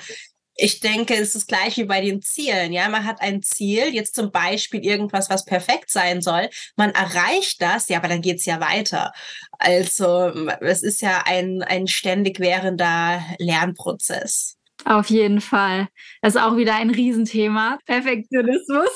[0.56, 2.72] ich denke, es ist gleich wie bei den Zielen.
[2.72, 6.48] Ja, man hat ein Ziel, jetzt zum Beispiel irgendwas, was perfekt sein soll.
[6.76, 9.12] Man erreicht das, ja, aber dann geht's ja weiter.
[9.58, 14.56] Also es ist ja ein, ein ständig währender Lernprozess.
[14.84, 15.88] Auf jeden Fall.
[16.22, 17.78] Das ist auch wieder ein Riesenthema.
[17.86, 18.88] Perfektionismus.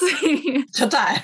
[0.77, 1.17] Total.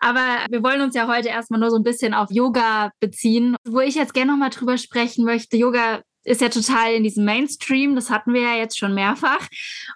[0.00, 3.56] Aber wir wollen uns ja heute erstmal nur so ein bisschen auf Yoga beziehen.
[3.66, 5.56] Wo ich jetzt gerne nochmal drüber sprechen möchte.
[5.56, 9.48] Yoga ist ja total in diesem Mainstream, das hatten wir ja jetzt schon mehrfach.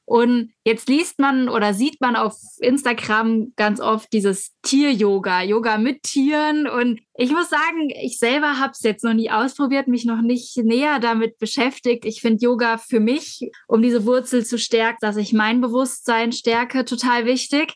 [0.05, 6.03] Und jetzt liest man oder sieht man auf Instagram ganz oft dieses Tier-Yoga, Yoga mit
[6.03, 6.67] Tieren.
[6.67, 10.57] Und ich muss sagen, ich selber habe es jetzt noch nie ausprobiert, mich noch nicht
[10.57, 12.05] näher damit beschäftigt.
[12.05, 16.85] Ich finde Yoga für mich, um diese Wurzel zu stärken, dass ich mein Bewusstsein stärke,
[16.85, 17.75] total wichtig.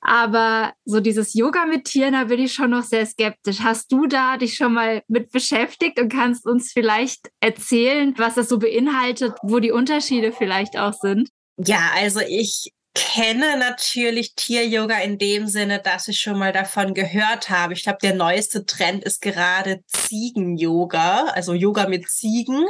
[0.00, 3.60] Aber so dieses Yoga mit Tieren, da bin ich schon noch sehr skeptisch.
[3.60, 8.48] Hast du da dich schon mal mit beschäftigt und kannst uns vielleicht erzählen, was das
[8.48, 11.28] so beinhaltet, wo die Unterschiede vielleicht auch sind?
[11.58, 17.48] Ja, also ich kenne natürlich Tier-Yoga in dem Sinne, dass ich schon mal davon gehört
[17.48, 17.72] habe.
[17.72, 22.66] Ich glaube, der neueste Trend ist gerade Ziegen-Yoga, also Yoga mit Ziegen.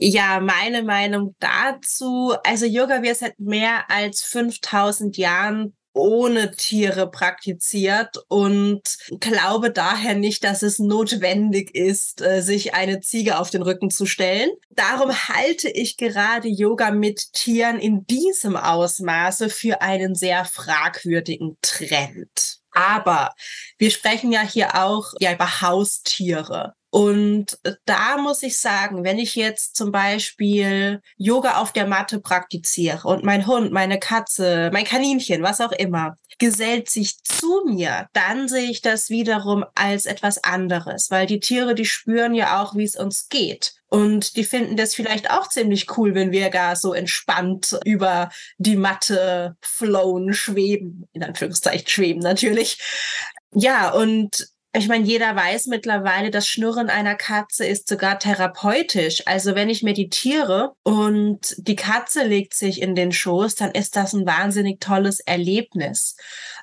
[0.00, 8.18] Ja, meine Meinung dazu, also Yoga wird seit mehr als 5000 Jahren ohne Tiere praktiziert
[8.28, 8.82] und
[9.20, 14.06] glaube daher nicht, dass es notwendig ist, äh, sich eine Ziege auf den Rücken zu
[14.06, 14.50] stellen.
[14.70, 22.55] Darum halte ich gerade Yoga mit Tieren in diesem Ausmaße für einen sehr fragwürdigen Trend.
[22.76, 23.34] Aber
[23.78, 26.74] wir sprechen ja hier auch ja über Haustiere.
[26.90, 33.08] Und da muss ich sagen, wenn ich jetzt zum Beispiel Yoga auf der Matte praktiziere
[33.08, 38.48] und mein Hund, meine Katze, mein Kaninchen, was auch immer, gesellt sich zu mir, dann
[38.48, 42.84] sehe ich das wiederum als etwas anderes, weil die Tiere, die spüren ja auch, wie
[42.84, 43.75] es uns geht.
[43.88, 48.76] Und die finden das vielleicht auch ziemlich cool, wenn wir gar so entspannt über die
[48.76, 52.78] Matte flown, schweben, in Anführungszeichen schweben natürlich.
[53.52, 59.22] Ja, und ich meine, jeder weiß mittlerweile, das Schnurren einer Katze ist sogar therapeutisch.
[59.26, 63.70] Also wenn ich mir die Tiere und die Katze legt sich in den Schoß, dann
[63.70, 66.16] ist das ein wahnsinnig tolles Erlebnis.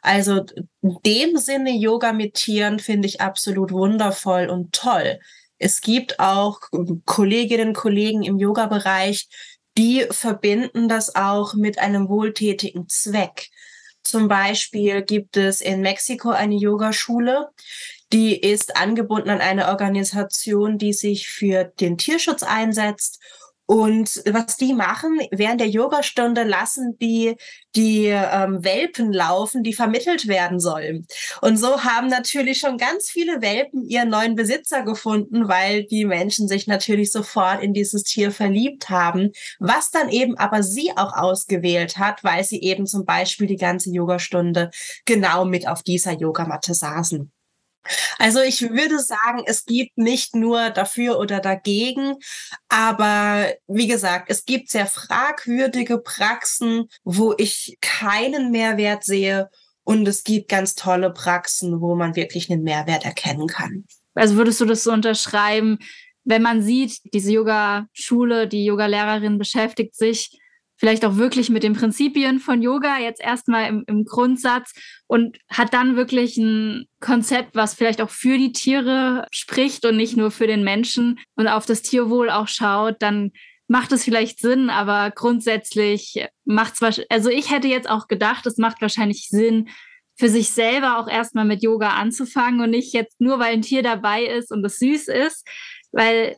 [0.03, 0.45] Also
[0.83, 5.19] in dem Sinne Yoga mit Tieren finde ich absolut wundervoll und toll.
[5.63, 6.59] Es gibt auch
[7.05, 9.29] Kolleginnen und Kollegen im Yoga-Bereich,
[9.77, 13.49] die verbinden das auch mit einem wohltätigen Zweck.
[14.03, 17.47] Zum Beispiel gibt es in Mexiko eine Yogaschule,
[18.11, 23.21] die ist angebunden an eine Organisation, die sich für den Tierschutz einsetzt.
[23.65, 27.35] Und was die machen, während der Yogastunde lassen die
[27.75, 31.07] die ähm, Welpen laufen, die vermittelt werden sollen.
[31.41, 36.47] Und so haben natürlich schon ganz viele Welpen ihren neuen Besitzer gefunden, weil die Menschen
[36.47, 41.97] sich natürlich sofort in dieses Tier verliebt haben, was dann eben aber sie auch ausgewählt
[41.97, 44.69] hat, weil sie eben zum Beispiel die ganze Yogastunde
[45.05, 47.32] genau mit auf dieser Yogamatte saßen.
[48.17, 52.15] Also ich würde sagen, es gibt nicht nur dafür oder dagegen,
[52.69, 59.49] aber wie gesagt, es gibt sehr fragwürdige Praxen, wo ich keinen Mehrwert sehe
[59.83, 63.85] und es gibt ganz tolle Praxen, wo man wirklich einen Mehrwert erkennen kann.
[64.15, 65.79] Also würdest du das so unterschreiben,
[66.23, 70.39] wenn man sieht, diese Yoga-Schule, die Yoga-Lehrerin beschäftigt sich
[70.83, 74.73] vielleicht auch wirklich mit den Prinzipien von Yoga jetzt erstmal im, im Grundsatz
[75.07, 80.17] und hat dann wirklich ein Konzept, was vielleicht auch für die Tiere spricht und nicht
[80.17, 83.31] nur für den Menschen und auf das Tierwohl auch schaut, dann
[83.69, 88.57] macht es vielleicht Sinn, aber grundsätzlich macht es also ich hätte jetzt auch gedacht, es
[88.57, 89.69] macht wahrscheinlich Sinn,
[90.17, 93.83] für sich selber auch erstmal mit Yoga anzufangen und nicht jetzt nur, weil ein Tier
[93.83, 95.47] dabei ist und es süß ist,
[95.93, 96.35] weil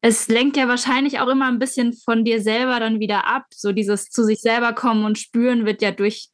[0.00, 3.46] es lenkt ja wahrscheinlich auch immer ein bisschen von dir selber dann wieder ab.
[3.54, 6.28] So dieses zu sich selber kommen und spüren wird ja durch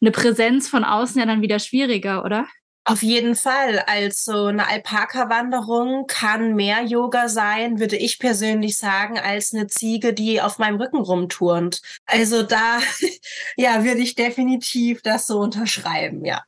[0.00, 2.46] eine Präsenz von außen ja dann wieder schwieriger, oder?
[2.84, 3.78] Auf jeden Fall.
[3.86, 10.40] Also eine Alpaka-Wanderung kann mehr Yoga sein, würde ich persönlich sagen, als eine Ziege, die
[10.40, 11.80] auf meinem Rücken rumturnt.
[12.06, 12.80] Also da,
[13.56, 16.42] ja, würde ich definitiv das so unterschreiben, ja.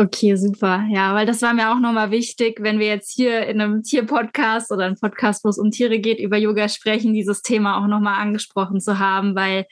[0.00, 0.86] Okay, super.
[0.92, 4.70] Ja, weil das war mir auch nochmal wichtig, wenn wir jetzt hier in einem Tierpodcast
[4.70, 8.22] oder einem Podcast, wo es um Tiere geht, über Yoga sprechen, dieses Thema auch nochmal
[8.22, 9.66] angesprochen zu haben, weil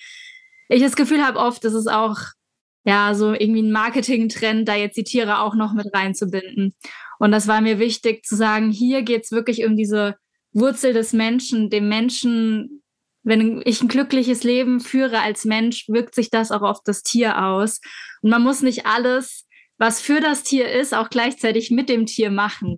[0.69, 2.19] ich das Gefühl habe, oft ist es auch
[2.85, 6.75] ja so irgendwie ein Marketing-Trend, da jetzt die Tiere auch noch mit reinzubinden.
[7.21, 10.17] Und das war mir wichtig zu sagen, hier geht es wirklich um diese
[10.53, 12.83] Wurzel des Menschen, dem Menschen
[13.23, 17.45] wenn ich ein glückliches Leben führe als Mensch, wirkt sich das auch auf das Tier
[17.45, 17.81] aus.
[18.23, 19.46] Und man muss nicht alles
[19.79, 22.77] was für das Tier ist, auch gleichzeitig mit dem Tier machen.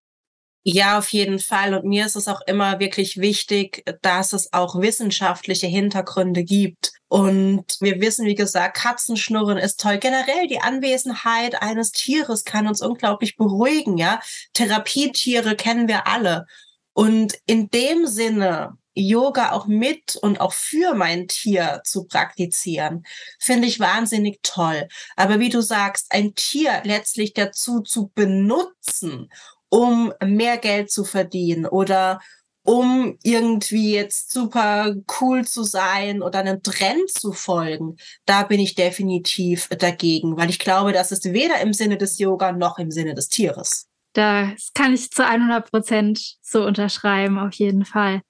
[0.65, 1.73] Ja, auf jeden Fall.
[1.73, 6.93] Und mir ist es auch immer wirklich wichtig, dass es auch wissenschaftliche Hintergründe gibt.
[7.09, 9.97] Und wir wissen, wie gesagt, Katzenschnurren ist toll.
[9.97, 14.21] Generell die Anwesenheit eines Tieres kann uns unglaublich beruhigen, ja.
[14.53, 16.45] Therapietiere kennen wir alle.
[16.93, 23.05] Und in dem Sinne Yoga auch mit und auch für mein Tier zu praktizieren,
[23.39, 24.89] finde ich wahnsinnig toll.
[25.17, 29.31] Aber wie du sagst, ein Tier letztlich dazu zu benutzen,
[29.69, 32.21] um mehr Geld zu verdienen oder
[32.63, 38.75] um irgendwie jetzt super cool zu sein oder einem Trend zu folgen, da bin ich
[38.75, 43.15] definitiv dagegen, weil ich glaube, das ist weder im Sinne des Yoga noch im Sinne
[43.15, 43.89] des Tieres.
[44.13, 48.21] Das kann ich zu 100 Prozent so unterschreiben, auf jeden Fall.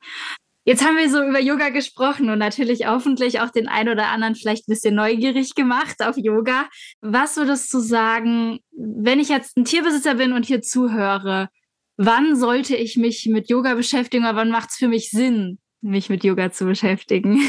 [0.69, 4.35] Jetzt haben wir so über Yoga gesprochen und natürlich hoffentlich auch den einen oder anderen
[4.35, 6.69] vielleicht ein bisschen neugierig gemacht auf Yoga.
[7.01, 11.49] Was würdest du sagen, wenn ich jetzt ein Tierbesitzer bin und hier zuhöre,
[11.97, 16.11] wann sollte ich mich mit Yoga beschäftigen oder wann macht es für mich Sinn, mich
[16.11, 17.41] mit Yoga zu beschäftigen?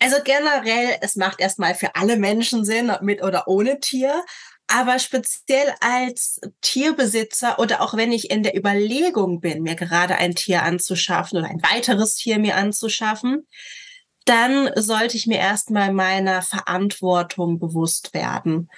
[0.00, 4.22] Also generell, es macht erstmal für alle Menschen Sinn, mit oder ohne Tier.
[4.68, 10.34] Aber speziell als Tierbesitzer oder auch wenn ich in der Überlegung bin, mir gerade ein
[10.34, 13.46] Tier anzuschaffen oder ein weiteres Tier mir anzuschaffen,
[14.26, 18.68] dann sollte ich mir erstmal meiner Verantwortung bewusst werden.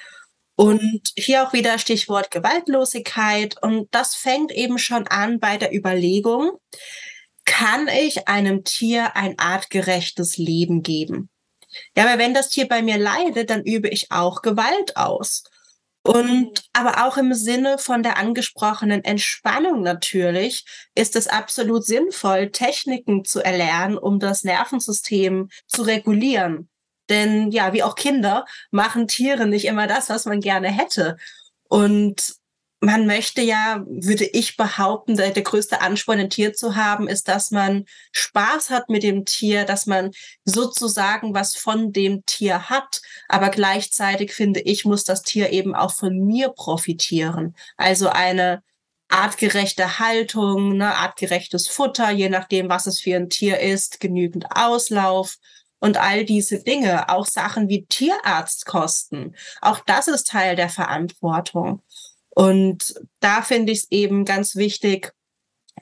[0.54, 3.56] Und hier auch wieder Stichwort Gewaltlosigkeit.
[3.60, 6.52] Und das fängt eben schon an bei der Überlegung,
[7.44, 11.30] kann ich einem Tier ein artgerechtes Leben geben?
[11.96, 15.44] Ja, aber wenn das Tier bei mir leidet, dann übe ich auch Gewalt aus.
[16.02, 23.24] Und aber auch im Sinne von der angesprochenen Entspannung natürlich ist es absolut sinnvoll, Techniken
[23.24, 26.70] zu erlernen, um das Nervensystem zu regulieren.
[27.10, 31.16] Denn ja, wie auch Kinder machen Tiere nicht immer das, was man gerne hätte.
[31.68, 32.39] Und
[32.80, 37.50] man möchte ja, würde ich behaupten, der, größte Ansporn, ein Tier zu haben, ist, dass
[37.50, 40.12] man Spaß hat mit dem Tier, dass man
[40.44, 43.02] sozusagen was von dem Tier hat.
[43.28, 47.54] Aber gleichzeitig finde ich, muss das Tier eben auch von mir profitieren.
[47.76, 48.62] Also eine
[49.08, 55.36] artgerechte Haltung, ne, artgerechtes Futter, je nachdem, was es für ein Tier ist, genügend Auslauf
[55.80, 59.36] und all diese Dinge, auch Sachen wie Tierarztkosten.
[59.60, 61.82] Auch das ist Teil der Verantwortung.
[62.40, 65.12] Und da finde ich es eben ganz wichtig,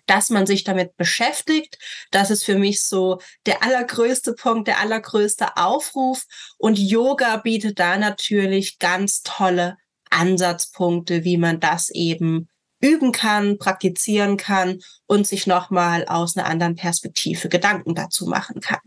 [0.07, 1.79] dass man sich damit beschäftigt.
[2.11, 6.25] Das ist für mich so der allergrößte Punkt, der allergrößte Aufruf.
[6.57, 9.77] Und Yoga bietet da natürlich ganz tolle
[10.11, 12.49] Ansatzpunkte, wie man das eben
[12.81, 18.81] üben kann, praktizieren kann und sich nochmal aus einer anderen Perspektive Gedanken dazu machen kann.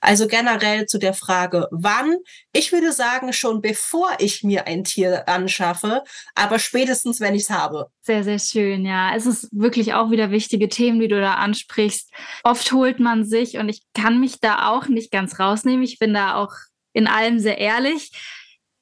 [0.00, 2.16] Also generell zu der Frage, wann?
[2.52, 6.02] Ich würde sagen, schon bevor ich mir ein Tier anschaffe,
[6.34, 7.88] aber spätestens, wenn ich es habe.
[8.02, 9.14] Sehr, sehr schön, ja.
[9.16, 12.10] Es ist wirklich auch wieder wichtige Themen, die du da ansprichst.
[12.42, 16.12] Oft holt man sich, und ich kann mich da auch nicht ganz rausnehmen, ich bin
[16.12, 16.52] da auch
[16.92, 18.12] in allem sehr ehrlich,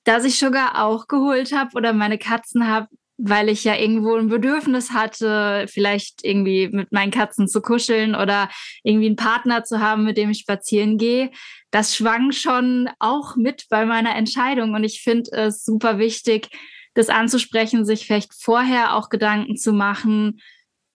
[0.05, 2.89] dass ich sogar auch geholt habe oder meine Katzen habe,
[3.25, 8.51] weil ich ja irgendwo ein Bedürfnis hatte, vielleicht irgendwie mit meinen Katzen zu kuscheln oder
[8.83, 11.31] irgendwie einen Partner zu haben, mit dem ich spazieren gehe.
[11.71, 14.75] Das schwang schon auch mit bei meiner Entscheidung.
[14.75, 16.49] Und ich finde es super wichtig,
[16.95, 20.41] das anzusprechen, sich vielleicht vorher auch Gedanken zu machen,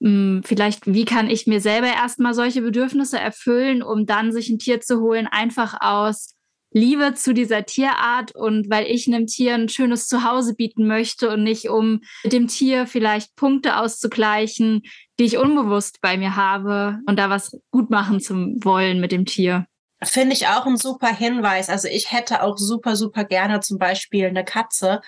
[0.01, 4.59] hm, vielleicht, wie kann ich mir selber erstmal solche Bedürfnisse erfüllen, um dann sich ein
[4.59, 6.36] Tier zu holen, einfach aus
[6.72, 11.43] Liebe zu dieser Tierart und weil ich einem Tier ein schönes Zuhause bieten möchte und
[11.43, 14.84] nicht um dem Tier vielleicht Punkte auszugleichen,
[15.20, 19.26] die ich unbewusst bei mir habe und da was gut machen zu wollen mit dem
[19.26, 19.65] Tier.
[20.03, 21.70] Finde ich auch ein super Hinweis.
[21.70, 25.01] Also ich hätte auch super, super gerne zum Beispiel eine Katze,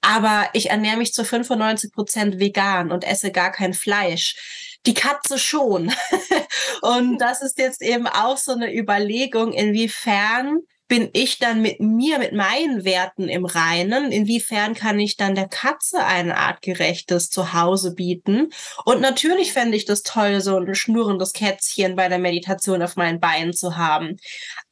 [0.00, 4.78] aber ich ernähre mich zu 95 Prozent vegan und esse gar kein Fleisch.
[4.86, 5.92] Die Katze schon.
[6.82, 12.18] und das ist jetzt eben auch so eine Überlegung, inwiefern bin ich dann mit mir,
[12.18, 14.10] mit meinen Werten im Reinen?
[14.10, 18.52] Inwiefern kann ich dann der Katze ein artgerechtes Zuhause bieten?
[18.84, 23.20] Und natürlich fände ich das toll, so ein schnurrendes Kätzchen bei der Meditation auf meinen
[23.20, 24.16] Beinen zu haben.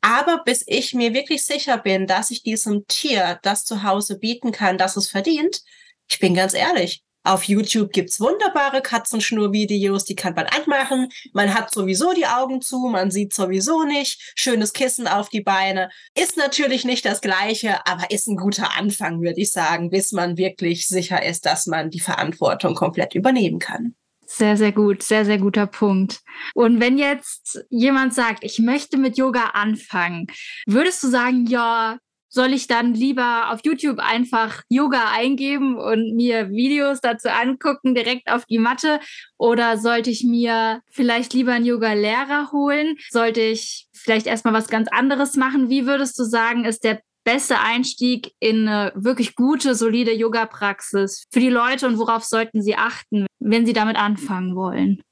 [0.01, 4.77] Aber bis ich mir wirklich sicher bin, dass ich diesem Tier das Zuhause bieten kann,
[4.77, 5.63] das es verdient,
[6.11, 11.09] ich bin ganz ehrlich, auf YouTube gibt's wunderbare Katzenschnurvideos, die kann man anmachen.
[11.33, 14.33] Man hat sowieso die Augen zu, man sieht sowieso nicht.
[14.35, 15.91] Schönes Kissen auf die Beine.
[16.19, 20.39] Ist natürlich nicht das Gleiche, aber ist ein guter Anfang, würde ich sagen, bis man
[20.39, 23.95] wirklich sicher ist, dass man die Verantwortung komplett übernehmen kann.
[24.27, 26.21] Sehr, sehr gut, sehr, sehr guter Punkt.
[26.55, 30.27] Und wenn jetzt jemand sagt, ich möchte mit Yoga anfangen,
[30.67, 31.99] würdest du sagen, ja,
[32.29, 38.31] soll ich dann lieber auf YouTube einfach Yoga eingeben und mir Videos dazu angucken, direkt
[38.31, 39.01] auf die Matte?
[39.39, 42.97] Oder sollte ich mir vielleicht lieber einen Yoga-Lehrer holen?
[43.11, 45.71] Sollte ich vielleicht erstmal was ganz anderes machen?
[45.71, 51.41] Wie würdest du sagen, ist der beste Einstieg in eine wirklich gute, solide Yoga-Praxis für
[51.41, 55.03] die Leute und worauf sollten sie achten, wenn sie damit anfangen wollen?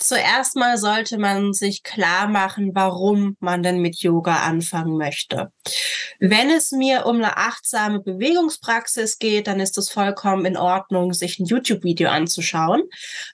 [0.00, 5.52] Zuerst mal sollte man sich klar machen, warum man denn mit Yoga anfangen möchte.
[6.20, 11.38] Wenn es mir um eine achtsame Bewegungspraxis geht, dann ist es vollkommen in Ordnung, sich
[11.38, 12.82] ein YouTube-Video anzuschauen.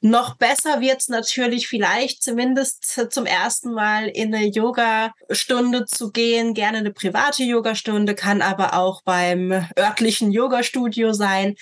[0.00, 6.54] Noch besser wird es natürlich vielleicht zumindest zum ersten Mal in eine Yoga-Stunde zu gehen,
[6.54, 11.56] gerne eine private Yoga-Stunde, kann aber auch beim örtlichen Yoga-Studio sein.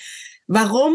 [0.47, 0.95] Warum?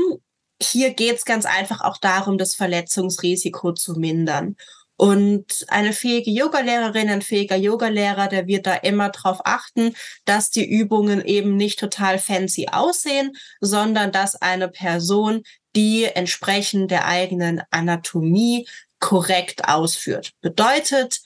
[0.62, 4.56] Hier geht es ganz einfach auch darum, das Verletzungsrisiko zu mindern.
[5.00, 9.94] Und eine fähige Yogalehrerin, ein fähiger Yogalehrer, der wird da immer darauf achten,
[10.26, 15.44] dass die Übungen eben nicht total fancy aussehen, sondern dass eine Person
[15.76, 18.68] die entsprechend der eigenen Anatomie
[19.00, 20.32] korrekt ausführt.
[20.42, 21.22] Bedeutet,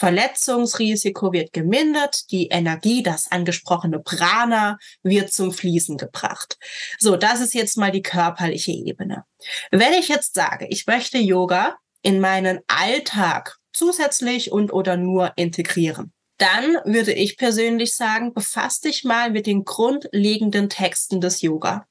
[0.00, 6.56] Verletzungsrisiko wird gemindert, die Energie, das angesprochene Prana, wird zum Fließen gebracht.
[6.98, 9.24] So, das ist jetzt mal die körperliche Ebene.
[9.70, 16.14] Wenn ich jetzt sage, ich möchte Yoga in meinen Alltag zusätzlich und oder nur integrieren,
[16.38, 21.84] dann würde ich persönlich sagen, befasst dich mal mit den grundlegenden Texten des Yoga.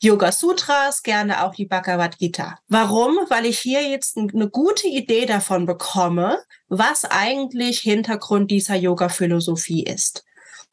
[0.00, 2.58] Yoga Sutras, gerne auch die Bhagavad Gita.
[2.68, 3.16] Warum?
[3.28, 6.38] Weil ich hier jetzt eine gute Idee davon bekomme,
[6.68, 10.24] was eigentlich Hintergrund dieser Yoga-Philosophie ist.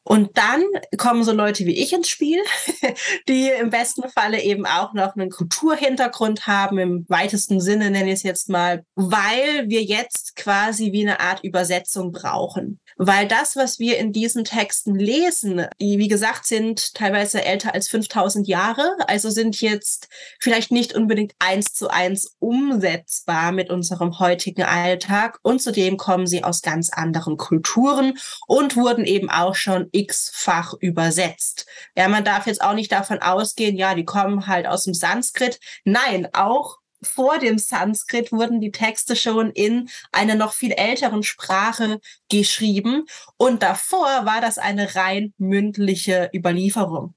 [0.04, 0.64] Und dann
[0.98, 2.40] kommen so Leute wie ich ins Spiel,
[3.28, 8.14] die im besten Falle eben auch noch einen Kulturhintergrund haben, im weitesten Sinne nenne ich
[8.14, 12.80] es jetzt mal, weil wir jetzt quasi wie eine Art Übersetzung brauchen.
[13.04, 17.88] Weil das, was wir in diesen Texten lesen, die wie gesagt sind teilweise älter als
[17.88, 24.62] 5000 Jahre, also sind jetzt vielleicht nicht unbedingt eins zu eins umsetzbar mit unserem heutigen
[24.62, 30.74] Alltag und zudem kommen sie aus ganz anderen Kulturen und wurden eben auch schon x-fach
[30.78, 31.66] übersetzt.
[31.96, 35.58] Ja, man darf jetzt auch nicht davon ausgehen, ja, die kommen halt aus dem Sanskrit.
[35.84, 42.00] Nein, auch vor dem Sanskrit wurden die Texte schon in einer noch viel älteren Sprache
[42.30, 47.14] geschrieben und davor war das eine rein mündliche Überlieferung.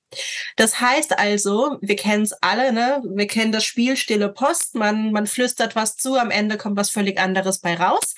[0.56, 3.02] Das heißt also, wir kennen es alle, ne?
[3.06, 6.90] Wir kennen das Spiel Stille Post, man, man flüstert was zu, am Ende kommt was
[6.90, 8.16] völlig anderes bei raus.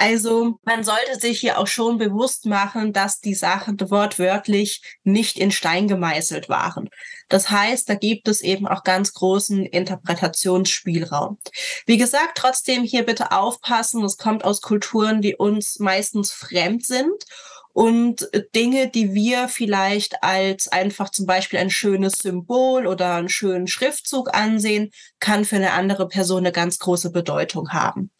[0.00, 5.50] Also man sollte sich hier auch schon bewusst machen, dass die Sachen wortwörtlich nicht in
[5.50, 6.88] Stein gemeißelt waren.
[7.28, 11.36] Das heißt, da gibt es eben auch ganz großen Interpretationsspielraum.
[11.84, 17.26] Wie gesagt, trotzdem hier bitte aufpassen, es kommt aus Kulturen, die uns meistens fremd sind
[17.74, 23.66] und Dinge, die wir vielleicht als einfach zum Beispiel ein schönes Symbol oder einen schönen
[23.66, 28.10] Schriftzug ansehen, kann für eine andere Person eine ganz große Bedeutung haben.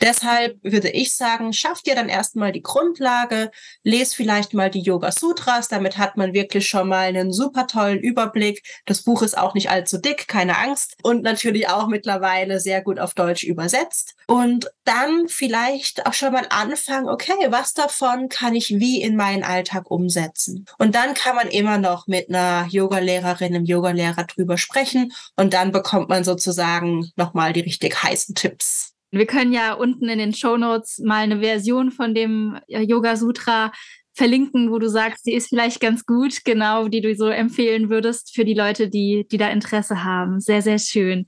[0.00, 3.50] Deshalb würde ich sagen, schafft ihr dann erstmal die Grundlage,
[3.82, 8.00] lest vielleicht mal die Yoga Sutras, damit hat man wirklich schon mal einen super tollen
[8.00, 8.62] Überblick.
[8.86, 12.98] Das Buch ist auch nicht allzu dick, keine Angst und natürlich auch mittlerweile sehr gut
[12.98, 14.14] auf Deutsch übersetzt.
[14.26, 19.42] Und dann vielleicht auch schon mal anfangen, okay, was davon kann ich wie in meinen
[19.42, 20.66] Alltag umsetzen.
[20.78, 25.72] Und dann kann man immer noch mit einer Yogalehrerin, einem Yogalehrer drüber sprechen und dann
[25.72, 28.94] bekommt man sozusagen nochmal die richtig heißen Tipps.
[29.10, 33.16] Wir können ja unten in den Show Notes mal eine Version von dem äh, Yoga
[33.16, 33.72] Sutra
[34.14, 38.34] verlinken, wo du sagst, die ist vielleicht ganz gut, genau, die du so empfehlen würdest
[38.34, 40.40] für die Leute, die, die da Interesse haben.
[40.40, 41.26] Sehr, sehr schön.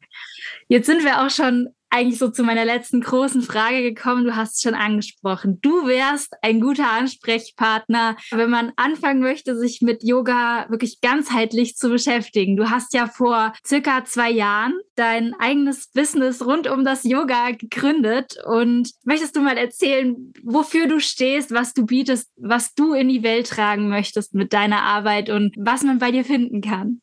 [0.69, 4.25] Jetzt sind wir auch schon eigentlich so zu meiner letzten großen Frage gekommen.
[4.25, 5.59] Du hast es schon angesprochen.
[5.61, 11.91] Du wärst ein guter Ansprechpartner, wenn man anfangen möchte, sich mit Yoga wirklich ganzheitlich zu
[11.91, 12.57] beschäftigen.
[12.57, 18.37] Du hast ja vor circa zwei Jahren dein eigenes Business rund um das Yoga gegründet.
[18.47, 23.23] Und möchtest du mal erzählen, wofür du stehst, was du bietest, was du in die
[23.23, 27.01] Welt tragen möchtest mit deiner Arbeit und was man bei dir finden kann?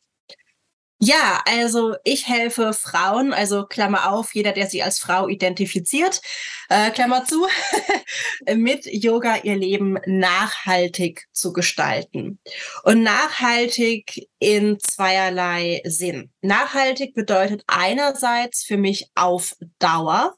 [1.00, 6.20] Ja, also ich helfe Frauen, also Klammer auf, jeder, der sich als Frau identifiziert,
[6.68, 7.46] äh, Klammer zu,
[8.56, 12.40] mit Yoga ihr Leben nachhaltig zu gestalten.
[12.82, 16.32] Und nachhaltig in zweierlei Sinn.
[16.42, 20.34] Nachhaltig bedeutet einerseits für mich auf Dauer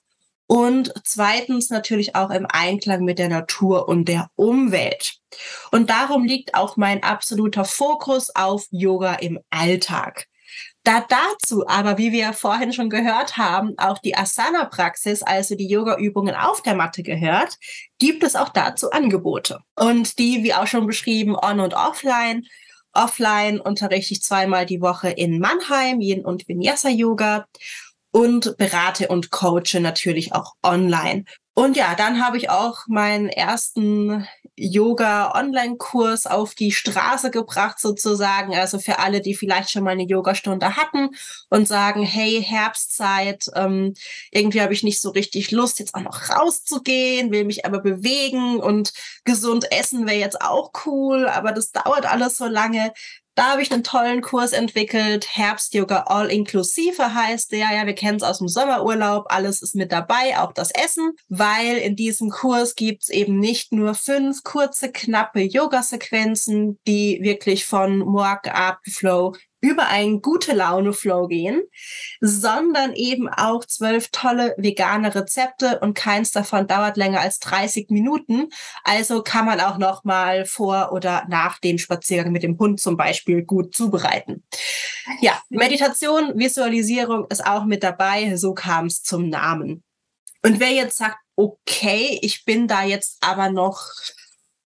[0.46, 5.14] und zweitens natürlich auch im Einklang mit der Natur und der Umwelt.
[5.70, 10.26] Und darum liegt auch mein absoluter Fokus auf Yoga im Alltag.
[10.82, 16.34] Da dazu aber, wie wir vorhin schon gehört haben, auch die Asana-Praxis, also die Yoga-Übungen
[16.34, 17.56] auf der Matte gehört,
[17.98, 19.60] gibt es auch dazu Angebote.
[19.76, 22.46] Und die, wie auch schon beschrieben, on- und offline.
[22.92, 27.46] Offline unterrichte ich zweimal die Woche in Mannheim, Yin- und Vinyasa-Yoga
[28.10, 31.24] und berate und coache natürlich auch online.
[31.60, 38.54] Und ja, dann habe ich auch meinen ersten Yoga-Online-Kurs auf die Straße gebracht sozusagen.
[38.56, 41.10] Also für alle, die vielleicht schon mal eine Yogastunde hatten
[41.50, 43.92] und sagen, hey, Herbstzeit, ähm,
[44.30, 48.58] irgendwie habe ich nicht so richtig Lust, jetzt auch noch rauszugehen, will mich aber bewegen
[48.58, 48.94] und
[49.24, 52.94] gesund essen wäre jetzt auch cool, aber das dauert alles so lange.
[53.36, 55.26] Da habe ich einen tollen Kurs entwickelt.
[55.36, 57.72] Herbst-Yoga All-Inklusive heißt der.
[57.72, 59.26] Ja, wir kennen es aus dem Sommerurlaub.
[59.28, 63.72] Alles ist mit dabei, auch das Essen, weil in diesem Kurs gibt es eben nicht
[63.72, 70.92] nur fünf kurze, knappe Yoga-Sequenzen, die wirklich von Morg Up Flow über einen gute Laune
[70.92, 71.62] Flow gehen,
[72.20, 78.48] sondern eben auch zwölf tolle vegane Rezepte und keins davon dauert länger als 30 Minuten.
[78.84, 82.96] Also kann man auch noch mal vor oder nach dem Spaziergang mit dem Hund zum
[82.96, 84.44] Beispiel gut zubereiten.
[85.20, 88.36] Ja, Meditation, Visualisierung ist auch mit dabei.
[88.36, 89.82] So kam es zum Namen.
[90.42, 93.80] Und wer jetzt sagt, okay, ich bin da jetzt aber noch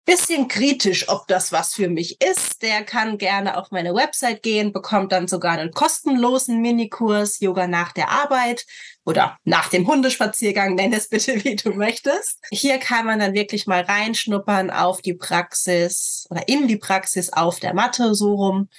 [0.07, 4.71] bisschen kritisch, ob das was für mich ist, der kann gerne auf meine Website gehen,
[4.71, 8.65] bekommt dann sogar einen kostenlosen Minikurs Yoga nach der Arbeit
[9.05, 12.39] oder nach dem Hundespaziergang, nenn es bitte, wie du möchtest.
[12.51, 17.59] Hier kann man dann wirklich mal reinschnuppern auf die Praxis oder in die Praxis auf
[17.59, 18.69] der Matte so rum.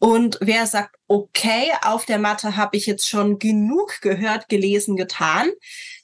[0.00, 5.48] Und wer sagt, okay, auf der Matte habe ich jetzt schon genug gehört, gelesen, getan,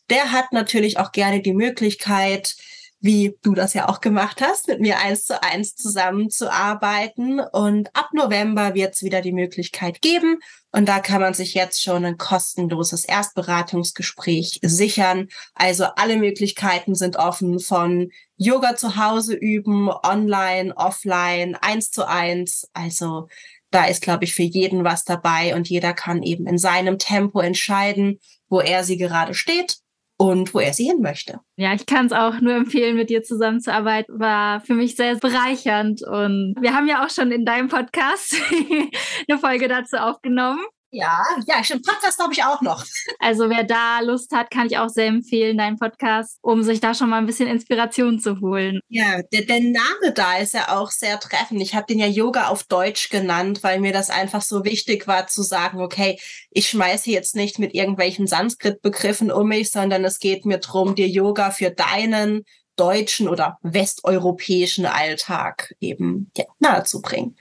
[0.08, 2.54] der hat natürlich auch gerne die Möglichkeit,
[3.00, 7.40] wie du das ja auch gemacht hast, mit mir eins zu eins zusammenzuarbeiten.
[7.40, 10.40] Und ab November wird es wieder die Möglichkeit geben.
[10.72, 15.28] Und da kann man sich jetzt schon ein kostenloses Erstberatungsgespräch sichern.
[15.54, 22.68] Also alle Möglichkeiten sind offen von Yoga zu Hause üben, online, offline, eins zu eins.
[22.72, 23.28] Also
[23.70, 27.40] da ist, glaube ich, für jeden was dabei und jeder kann eben in seinem Tempo
[27.40, 28.18] entscheiden,
[28.48, 29.78] wo er sie gerade steht
[30.18, 31.40] und wo er sie hin möchte.
[31.56, 34.18] Ja, ich kann es auch nur empfehlen, mit dir zusammenzuarbeiten.
[34.18, 36.02] War für mich sehr bereichernd.
[36.02, 38.34] Und wir haben ja auch schon in deinem Podcast
[39.28, 40.60] eine Folge dazu aufgenommen.
[40.90, 41.84] Ja, ja, stimmt.
[41.84, 42.84] Podcast glaube ich auch noch.
[43.20, 46.94] Also wer da Lust hat, kann ich auch sehr empfehlen, deinen Podcast, um sich da
[46.94, 48.80] schon mal ein bisschen Inspiration zu holen.
[48.88, 51.60] Ja, der, der Name da ist ja auch sehr treffend.
[51.60, 55.26] Ich habe den ja Yoga auf Deutsch genannt, weil mir das einfach so wichtig war
[55.26, 56.18] zu sagen, okay,
[56.50, 61.08] ich schmeiße jetzt nicht mit irgendwelchen Sanskrit-Begriffen um mich, sondern es geht mir darum, dir
[61.08, 62.44] Yoga für deinen
[62.76, 67.36] deutschen oder westeuropäischen Alltag eben ja, nahezubringen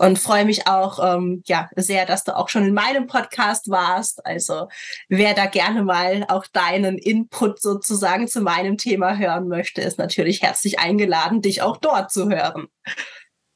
[0.00, 4.24] und freue mich auch ähm, ja sehr, dass du auch schon in meinem Podcast warst.
[4.24, 4.68] Also
[5.10, 10.40] wer da gerne mal auch deinen Input sozusagen zu meinem Thema hören möchte, ist natürlich
[10.40, 12.68] herzlich eingeladen, dich auch dort zu hören.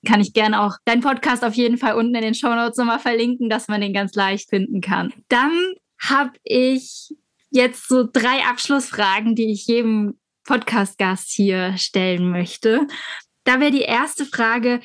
[0.07, 2.99] Kann ich gerne auch deinen Podcast auf jeden Fall unten in den Show Notes nochmal
[2.99, 5.15] verlinken, dass man den ganz leicht finden kann.
[5.29, 5.59] Dann
[5.99, 7.15] habe ich
[7.49, 12.87] jetzt so drei Abschlussfragen, die ich jedem Podcast-Gast hier stellen möchte.
[13.45, 14.81] Da wäre die erste Frage,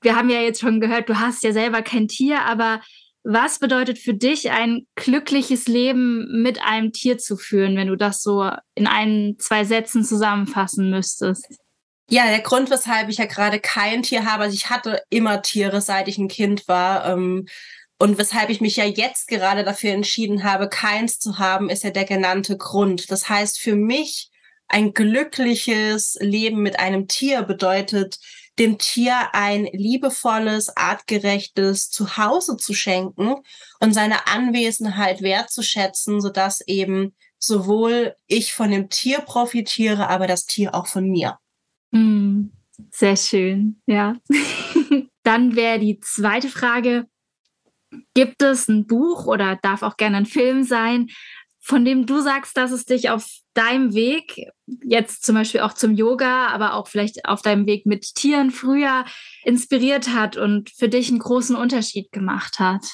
[0.00, 2.80] wir haben ja jetzt schon gehört, du hast ja selber kein Tier, aber
[3.24, 8.22] was bedeutet für dich ein glückliches Leben mit einem Tier zu führen, wenn du das
[8.22, 11.46] so in ein, zwei Sätzen zusammenfassen müsstest?
[12.10, 15.82] Ja, der Grund, weshalb ich ja gerade kein Tier habe, also ich hatte immer Tiere,
[15.82, 17.06] seit ich ein Kind war.
[17.06, 17.46] Ähm,
[17.98, 21.90] und weshalb ich mich ja jetzt gerade dafür entschieden habe, keins zu haben, ist ja
[21.90, 23.10] der genannte Grund.
[23.10, 24.30] Das heißt, für mich
[24.68, 28.18] ein glückliches Leben mit einem Tier bedeutet,
[28.58, 33.36] dem Tier ein liebevolles, artgerechtes Zuhause zu schenken
[33.80, 40.74] und seine Anwesenheit wertzuschätzen, sodass eben sowohl ich von dem Tier profitiere, aber das Tier
[40.74, 41.38] auch von mir.
[41.92, 42.46] Mm,
[42.90, 44.16] sehr schön, ja.
[45.22, 47.06] Dann wäre die zweite Frage,
[48.14, 51.08] gibt es ein Buch oder darf auch gerne ein Film sein,
[51.68, 54.46] von dem du sagst, dass es dich auf deinem Weg,
[54.82, 59.04] jetzt zum Beispiel auch zum Yoga, aber auch vielleicht auf deinem Weg mit Tieren früher
[59.44, 62.86] inspiriert hat und für dich einen großen Unterschied gemacht hat?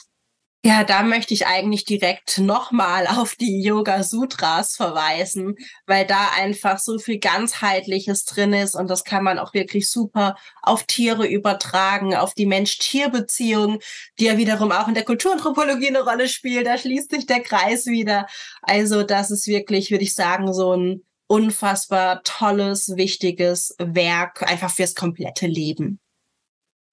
[0.66, 6.78] Ja, da möchte ich eigentlich direkt nochmal auf die Yoga Sutras verweisen, weil da einfach
[6.78, 12.14] so viel ganzheitliches drin ist und das kann man auch wirklich super auf Tiere übertragen,
[12.14, 13.80] auf die Mensch-Tier-Beziehung,
[14.18, 16.66] die ja wiederum auch in der Kulturanthropologie eine Rolle spielt.
[16.66, 18.26] Da schließt sich der Kreis wieder.
[18.62, 24.94] Also das ist wirklich, würde ich sagen, so ein unfassbar tolles, wichtiges Werk, einfach fürs
[24.94, 26.00] komplette Leben.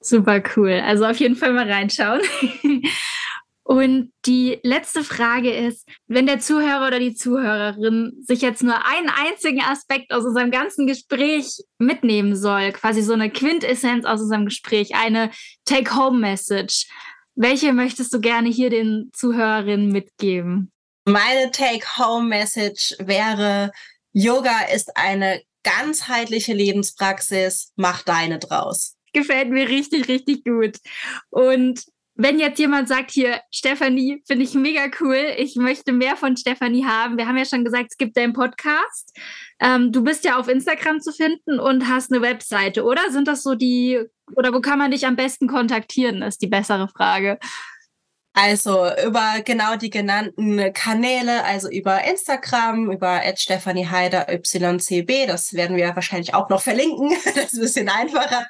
[0.02, 0.82] Super cool.
[0.84, 2.22] Also auf jeden Fall mal reinschauen.
[3.64, 9.10] Und die letzte Frage ist, wenn der Zuhörer oder die Zuhörerin sich jetzt nur einen
[9.10, 14.96] einzigen Aspekt aus unserem ganzen Gespräch mitnehmen soll, quasi so eine Quintessenz aus unserem Gespräch,
[14.96, 15.30] eine
[15.66, 16.88] Take-Home-Message,
[17.36, 20.72] welche möchtest du gerne hier den Zuhörerinnen mitgeben?
[21.06, 23.72] Meine Take-Home-Message wäre,
[24.12, 28.96] Yoga ist eine ganzheitliche Lebenspraxis, mach deine draus.
[29.14, 30.78] Gefällt mir richtig, richtig gut.
[31.30, 31.84] Und
[32.16, 36.86] wenn jetzt jemand sagt, hier, Stefanie, finde ich mega cool, ich möchte mehr von Stefanie
[36.86, 37.18] haben.
[37.18, 39.18] Wir haben ja schon gesagt, es gibt deinen Podcast.
[39.60, 43.12] Ähm, du bist ja auf Instagram zu finden und hast eine Webseite, oder?
[43.12, 44.00] Sind das so die,
[44.36, 47.40] oder wo kann man dich am besten kontaktieren, ist die bessere Frage.
[48.34, 55.76] Also über genau die genannten Kanäle, also über Instagram, über Stephanie Heider YCB, das werden
[55.76, 58.46] wir wahrscheinlich auch noch verlinken, das ist ein bisschen einfacher.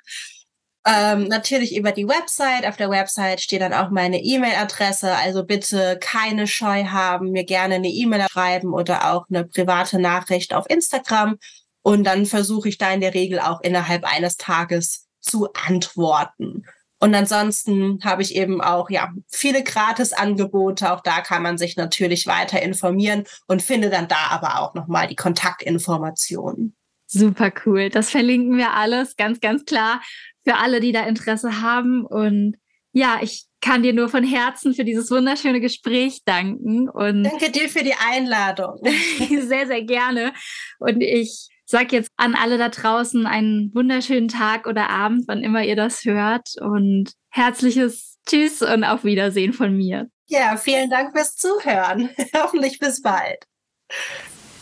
[0.86, 2.65] Ähm, natürlich über die Website.
[2.65, 5.15] Auf der Website steht dann auch meine E-Mail-Adresse.
[5.15, 10.53] Also bitte keine Scheu haben, mir gerne eine E-Mail schreiben oder auch eine private Nachricht
[10.53, 11.38] auf Instagram.
[11.84, 16.65] Und dann versuche ich da in der Regel auch innerhalb eines Tages zu antworten.
[16.99, 20.91] Und ansonsten habe ich eben auch ja viele Gratisangebote.
[20.93, 25.07] Auch da kann man sich natürlich weiter informieren und finde dann da aber auch nochmal
[25.07, 26.75] die Kontaktinformationen.
[27.14, 27.89] Super cool.
[27.89, 30.01] Das verlinken wir alles ganz, ganz klar
[30.45, 32.05] für alle, die da Interesse haben.
[32.05, 32.55] Und
[32.93, 36.89] ja, ich kann dir nur von Herzen für dieses wunderschöne Gespräch danken.
[36.89, 38.82] Und Danke dir für die Einladung.
[39.41, 40.34] sehr, sehr gerne.
[40.80, 45.64] Und ich sage jetzt an alle da draußen einen wunderschönen Tag oder Abend, wann immer
[45.64, 46.47] ihr das hört.
[46.62, 50.07] Und herzliches Tschüss und auf Wiedersehen von mir.
[50.28, 52.09] Ja, vielen Dank fürs Zuhören.
[52.36, 53.45] Hoffentlich bis bald.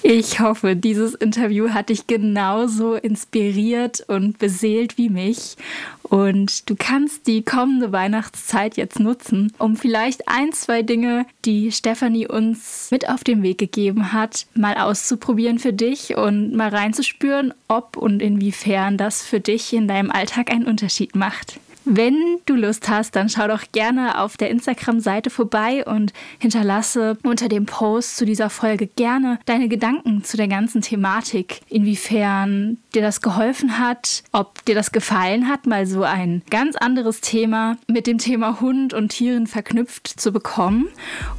[0.01, 5.57] Ich hoffe, dieses Interview hat dich genauso inspiriert und beseelt wie mich.
[6.03, 12.27] Und du kannst die kommende Weihnachtszeit jetzt nutzen, um vielleicht ein, zwei Dinge, die Stefanie
[12.27, 17.97] uns mit auf den Weg gegeben hat, mal auszuprobieren für dich und mal reinzuspüren, ob
[17.97, 21.59] und inwiefern das für dich in deinem Alltag einen Unterschied macht.
[21.91, 27.49] Wenn du Lust hast, dann schau doch gerne auf der Instagram-Seite vorbei und hinterlasse unter
[27.49, 33.21] dem Post zu dieser Folge gerne deine Gedanken zu der ganzen Thematik, inwiefern dir das
[33.21, 38.19] geholfen hat, ob dir das gefallen hat, mal so ein ganz anderes Thema mit dem
[38.19, 40.89] Thema Hund und Tieren verknüpft zu bekommen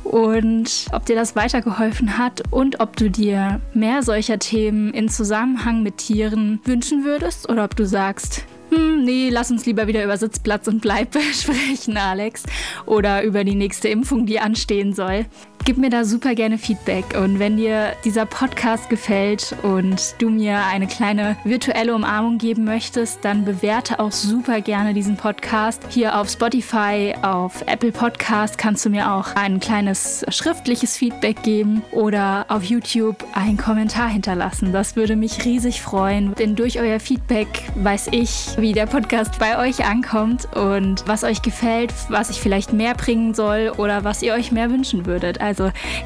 [0.02, 5.84] und ob dir das weitergeholfen hat und ob du dir mehr solcher Themen in Zusammenhang
[5.84, 10.16] mit Tieren wünschen würdest oder ob du sagst, hm, nee, lass uns lieber wieder über
[10.16, 12.44] Sitzplatz und Bleib sprechen, Alex.
[12.86, 15.26] Oder über die nächste Impfung, die anstehen soll.
[15.66, 20.64] Gib mir da super gerne Feedback und wenn dir dieser Podcast gefällt und du mir
[20.64, 25.82] eine kleine virtuelle Umarmung geben möchtest, dann bewerte auch super gerne diesen Podcast.
[25.90, 31.82] Hier auf Spotify, auf Apple Podcast kannst du mir auch ein kleines schriftliches Feedback geben
[31.92, 34.72] oder auf YouTube einen Kommentar hinterlassen.
[34.72, 39.58] Das würde mich riesig freuen, denn durch euer Feedback weiß ich, wie der Podcast bei
[39.58, 44.32] euch ankommt und was euch gefällt, was ich vielleicht mehr bringen soll oder was ihr
[44.32, 45.38] euch mehr wünschen würdet.
[45.40, 45.49] Also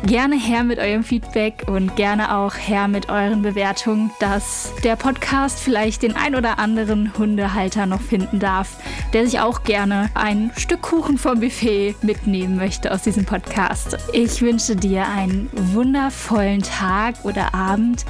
[0.07, 5.61] gerne her mit eurem Feedback und gerne auch her mit euren Bewertungen, dass der Podcast
[5.61, 8.77] vielleicht den ein oder anderen Hundehalter noch finden darf,
[9.13, 13.97] der sich auch gerne ein Stück Kuchen vom Buffet mitnehmen möchte aus diesem Podcast.
[14.13, 18.05] Ich wünsche dir einen wundervollen Tag oder Abend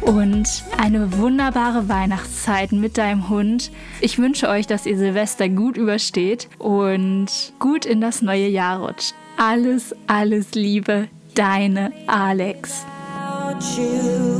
[0.00, 3.70] und eine wunderbare Weihnachtszeit mit deinem Hund.
[4.00, 7.26] Ich wünsche euch, dass ihr Silvester gut übersteht und
[7.58, 12.84] gut in das neue Jahr rutscht alles, alles Liebe, deine Alex.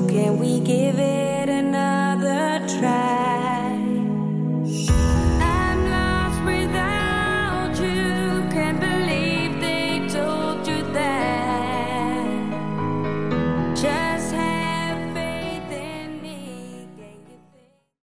[0.08, 3.47] Can we give it another try?